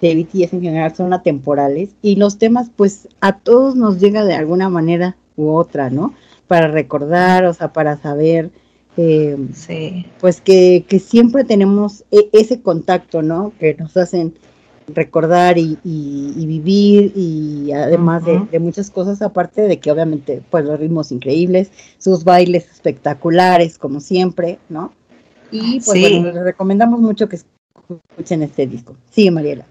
[0.01, 4.33] de BTS en general son atemporales y los temas, pues a todos nos llega de
[4.33, 6.13] alguna manera u otra, ¿no?
[6.47, 8.51] Para recordar, o sea, para saber,
[8.97, 10.07] eh, sí.
[10.19, 13.53] pues que, que siempre tenemos e ese contacto, ¿no?
[13.59, 14.33] Que nos hacen
[14.87, 18.45] recordar y, y, y, vivir y además uh -huh.
[18.45, 23.77] de, de, muchas cosas aparte de que obviamente pues los ritmos increíbles sus bailes espectaculares
[23.77, 24.91] como siempre no
[25.49, 26.01] y pues sí.
[26.19, 29.65] bueno les recomendamos mucho que escuchen este disco sí Mariela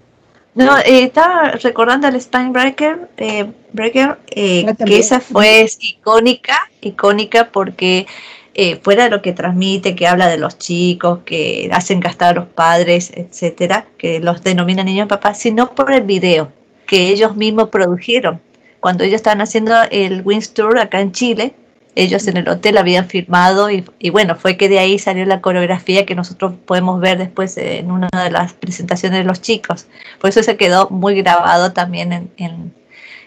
[0.53, 7.49] no eh, estaba recordando al Spine Breaker eh, Breaker eh, que esa fue icónica icónica
[7.51, 8.05] porque
[8.53, 12.41] eh, fuera de lo que transmite, que habla de los chicos, que hacen gastar a
[12.41, 16.51] los padres, etcétera, que los denominan niños papás, sino por el video
[16.85, 18.41] que ellos mismos produjeron.
[18.81, 21.53] Cuando ellos estaban haciendo el Wings Tour acá en Chile,
[21.95, 25.41] ellos en el hotel habían firmado y, y, bueno, fue que de ahí salió la
[25.41, 29.87] coreografía que nosotros podemos ver después en una de las presentaciones de los chicos.
[30.19, 32.73] Por eso se quedó muy grabado también en, en,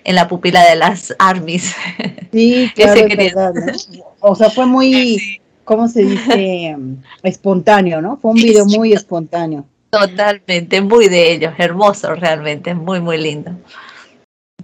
[0.04, 1.74] en la pupila de las armies.
[2.34, 3.72] Sí, claro, es verdad, ¿no?
[4.18, 6.76] O sea, fue muy, ¿cómo se dice?
[7.22, 8.16] espontáneo, ¿no?
[8.16, 9.64] Fue un video muy espontáneo.
[9.90, 13.52] Totalmente, muy de ellos, hermoso realmente, muy, muy lindo.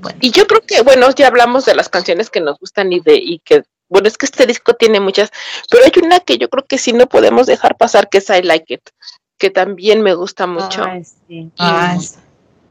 [0.00, 0.18] Bueno.
[0.20, 3.14] Y yo creo que, bueno, ya hablamos de las canciones que nos gustan y de
[3.14, 5.30] y que bueno, es que este disco tiene muchas,
[5.68, 8.42] pero hay una que yo creo que sí no podemos dejar pasar, que es I
[8.42, 8.88] Like It,
[9.36, 10.84] que también me gusta mucho.
[10.84, 11.50] Ay, sí.
[11.58, 11.98] Ah,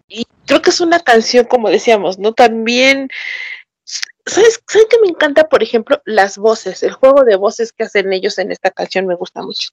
[0.07, 2.33] Y creo que es una canción, como decíamos, ¿no?
[2.33, 3.09] También,
[4.25, 6.81] ¿sabes, ¿saben que me encanta, por ejemplo, las voces?
[6.81, 9.69] El juego de voces que hacen ellos en esta canción me gusta mucho.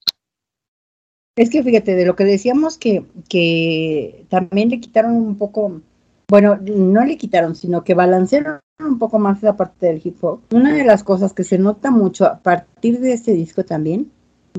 [1.37, 5.81] Es que fíjate, de lo que decíamos que, que también le quitaron un poco,
[6.29, 10.41] bueno, no le quitaron, sino que balancearon un poco más la parte del hip hop.
[10.53, 14.11] Una de las cosas que se nota mucho a partir de este disco también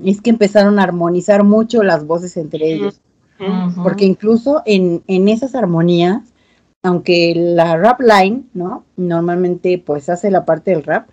[0.03, 3.01] es que empezaron a armonizar mucho las voces entre ellos.
[3.83, 6.33] Porque incluso en, en esas armonías,
[6.83, 8.85] aunque la rap line, ¿no?
[8.95, 11.09] Normalmente pues hace la parte del rap,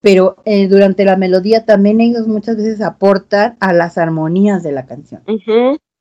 [0.00, 4.86] pero eh, durante la melodía también ellos muchas veces aportan a las armonías de la
[4.86, 5.22] canción.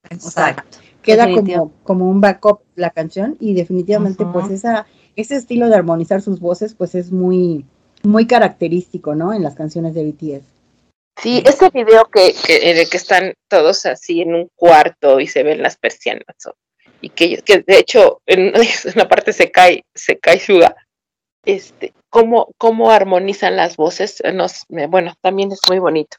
[0.09, 0.79] Exacto.
[1.13, 4.33] Queda como, como un backup la canción y definitivamente Ujú.
[4.33, 4.85] pues esa,
[5.15, 7.65] ese estilo de armonizar sus voces pues es muy,
[8.03, 9.33] muy característico, ¿no?
[9.33, 10.43] En las canciones de BTS.
[11.21, 15.27] Sí, ese video que, que, en el que están todos así en un cuarto y
[15.27, 16.23] se ven las persianas.
[17.01, 18.53] y que, que de hecho en
[18.95, 20.75] una parte se cae, se cae Suga.
[21.45, 26.17] Este, cómo, cómo armonizan las voces, nos, me- bueno, también es muy bonito.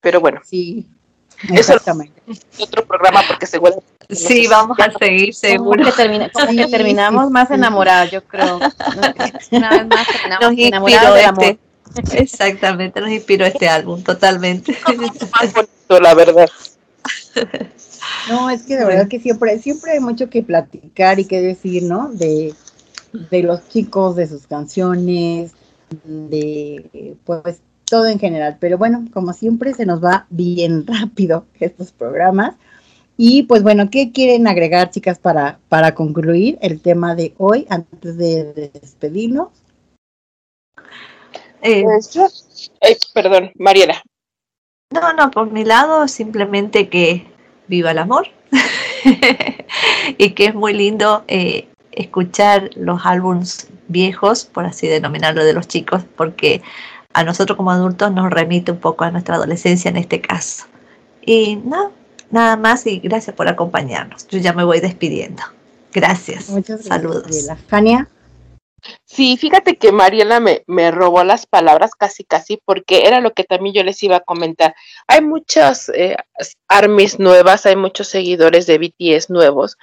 [0.00, 0.88] Pero bueno, Sí,
[1.44, 2.22] Eso- exactamente.
[2.58, 5.84] otro programa porque seguro Sí, vamos a seguir Como seguro.
[5.84, 8.56] que, termina- como que terminamos más enamoradas, yo creo.
[9.50, 11.44] Una vez más terminamos Nos enamoradas inspiró del amor.
[11.44, 12.22] este.
[12.22, 14.76] Exactamente, nos inspiró este álbum, totalmente.
[14.86, 16.48] más bonito, la verdad.
[18.28, 21.84] No, es que de verdad que siempre, siempre hay mucho que platicar y que decir,
[21.84, 22.08] ¿no?
[22.12, 22.52] De,
[23.12, 25.52] de los chicos, de sus canciones,
[26.04, 27.60] de pues
[27.92, 28.56] todo en general.
[28.58, 32.54] Pero bueno, como siempre se nos va bien rápido estos programas.
[33.18, 38.16] Y pues bueno, ¿qué quieren agregar, chicas, para, para concluir el tema de hoy antes
[38.16, 39.48] de despedirnos?
[41.60, 44.02] Eh, Pues perdón, Mariela.
[44.90, 47.26] No, no, por mi lado, simplemente que
[47.68, 48.28] viva el amor
[50.18, 55.68] y que es muy lindo eh, escuchar los álbums viejos, por así denominarlo, de los
[55.68, 56.62] chicos, porque
[57.12, 60.66] a nosotros como adultos nos remite un poco a nuestra adolescencia en este caso.
[61.24, 61.92] Y no,
[62.30, 64.26] nada más y gracias por acompañarnos.
[64.28, 65.42] Yo ya me voy despidiendo.
[65.92, 66.48] Gracias.
[66.48, 67.48] Muchas gracias, Saludos.
[67.68, 68.08] Fania,
[69.04, 73.44] Sí, fíjate que Mariela me, me robó las palabras casi casi porque era lo que
[73.44, 74.74] también yo les iba a comentar.
[75.06, 76.16] Hay muchas eh,
[76.68, 79.76] armies nuevas, hay muchos seguidores de BTS nuevos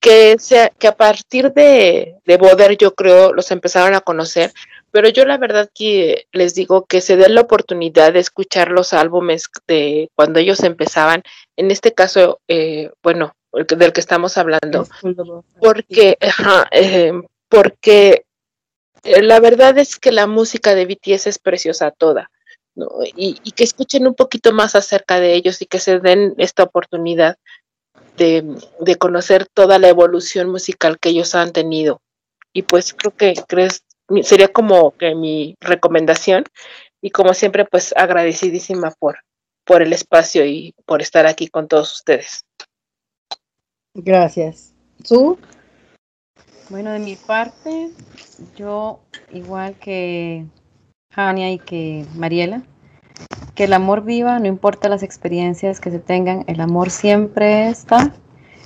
[0.00, 4.52] que, se, que a partir de, de Boder yo creo los empezaron a conocer,
[4.96, 8.94] pero yo la verdad que les digo que se den la oportunidad de escuchar los
[8.94, 11.22] álbumes de cuando ellos empezaban,
[11.56, 14.88] en este caso, eh, bueno, el que- del que estamos hablando,
[15.60, 17.12] porque, ajá, eh,
[17.50, 18.24] porque
[19.04, 22.30] eh, la verdad es que la música de BTS es preciosa toda,
[22.74, 22.88] ¿no?
[23.04, 26.62] Y, y que escuchen un poquito más acerca de ellos y que se den esta
[26.64, 27.36] oportunidad
[28.16, 28.44] de,
[28.80, 32.00] de conocer toda la evolución musical que ellos han tenido.
[32.52, 33.82] Y pues creo que crees,
[34.22, 36.44] sería como que mi recomendación
[37.00, 39.18] y como siempre pues agradecidísima por,
[39.64, 42.44] por el espacio y por estar aquí con todos ustedes.
[43.94, 44.74] gracias.
[45.04, 45.38] ¿Su?
[46.68, 47.90] Bueno, de mi parte,
[48.56, 49.00] yo,
[49.32, 50.46] igual que
[51.12, 52.62] Jania y que Mariela,
[53.54, 58.14] que el amor viva, no importa las experiencias que se tengan, el amor siempre está,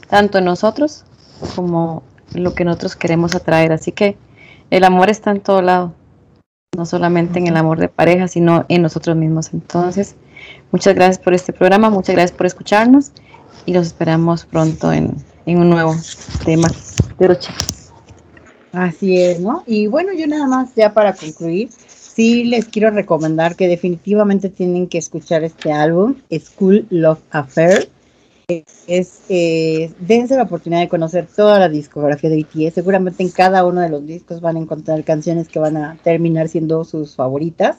[0.08, 1.04] tanto en nosotros
[1.54, 2.02] como
[2.34, 3.72] lo que nosotros queremos atraer.
[3.72, 4.16] Así que
[4.70, 5.94] el amor está en todo lado,
[6.76, 9.52] no solamente en el amor de pareja, sino en nosotros mismos.
[9.52, 10.16] Entonces,
[10.72, 13.12] muchas gracias por este programa, muchas gracias por escucharnos
[13.66, 15.14] y los esperamos pronto en,
[15.47, 15.94] en un nuevo
[16.44, 16.68] tema
[17.18, 17.92] de los chicos.
[18.72, 19.64] Así es, ¿no?
[19.66, 24.86] Y bueno, yo nada más ya para concluir, sí les quiero recomendar que definitivamente tienen
[24.86, 27.88] que escuchar este álbum, School Love Affair.
[28.86, 32.74] Es, eh, dense la oportunidad de conocer toda la discografía de BTS.
[32.74, 36.48] Seguramente en cada uno de los discos van a encontrar canciones que van a terminar
[36.48, 37.78] siendo sus favoritas.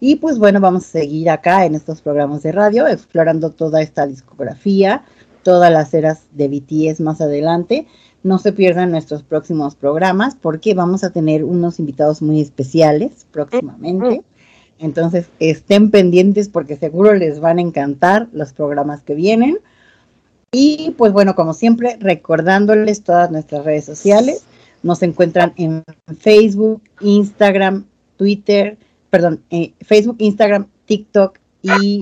[0.00, 4.06] Y pues bueno, vamos a seguir acá en estos programas de radio explorando toda esta
[4.06, 5.04] discografía,
[5.42, 7.86] todas las eras de BTS más adelante.
[8.22, 14.22] No se pierdan nuestros próximos programas porque vamos a tener unos invitados muy especiales próximamente.
[14.78, 19.58] Entonces estén pendientes porque seguro les van a encantar los programas que vienen.
[20.52, 24.44] Y pues bueno, como siempre, recordándoles todas nuestras redes sociales.
[24.82, 25.82] Nos encuentran en
[26.18, 28.78] Facebook, Instagram, Twitter,
[29.10, 32.00] perdón, eh, Facebook, Instagram, TikTok y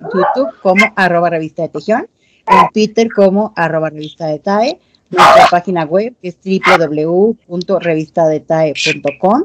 [0.00, 2.06] YouTube como arroba revista de Tejión,
[2.46, 4.78] en Twitter como arroba revista de TAE,
[5.10, 9.44] nuestra página web es www.revistadetae.com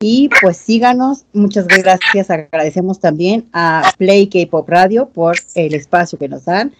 [0.00, 6.26] y pues síganos, muchas gracias, agradecemos también a Play K-Pop Radio por el espacio que
[6.28, 6.74] nos dan,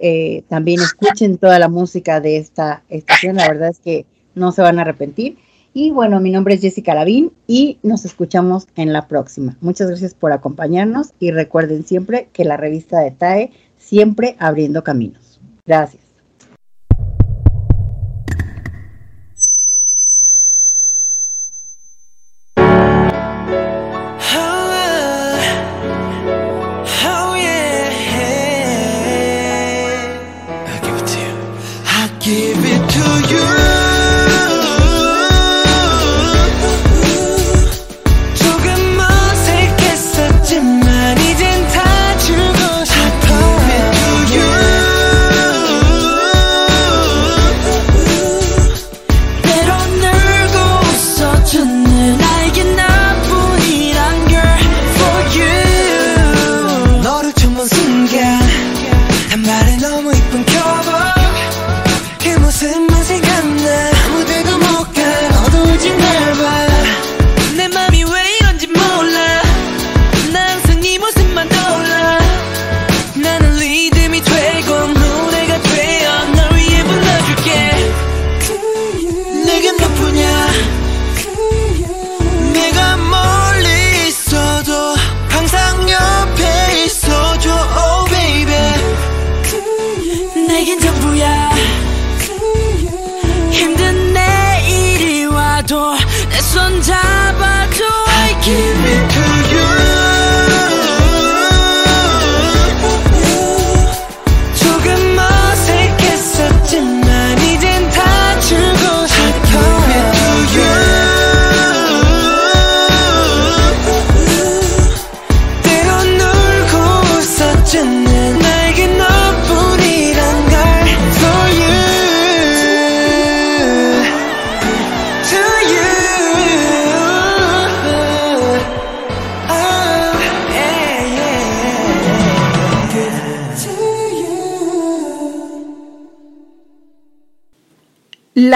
[0.00, 4.62] eh, también escuchen toda la música de esta estación, la verdad es que no se
[4.62, 5.38] van a arrepentir.
[5.74, 9.58] Y bueno, mi nombre es Jessica Lavín y nos escuchamos en la próxima.
[9.60, 15.38] Muchas gracias por acompañarnos y recuerden siempre que la revista de TAE siempre abriendo caminos.
[15.66, 16.05] Gracias.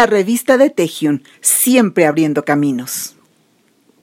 [0.00, 2.99] la revista de Tejiun, siempre abriendo caminos.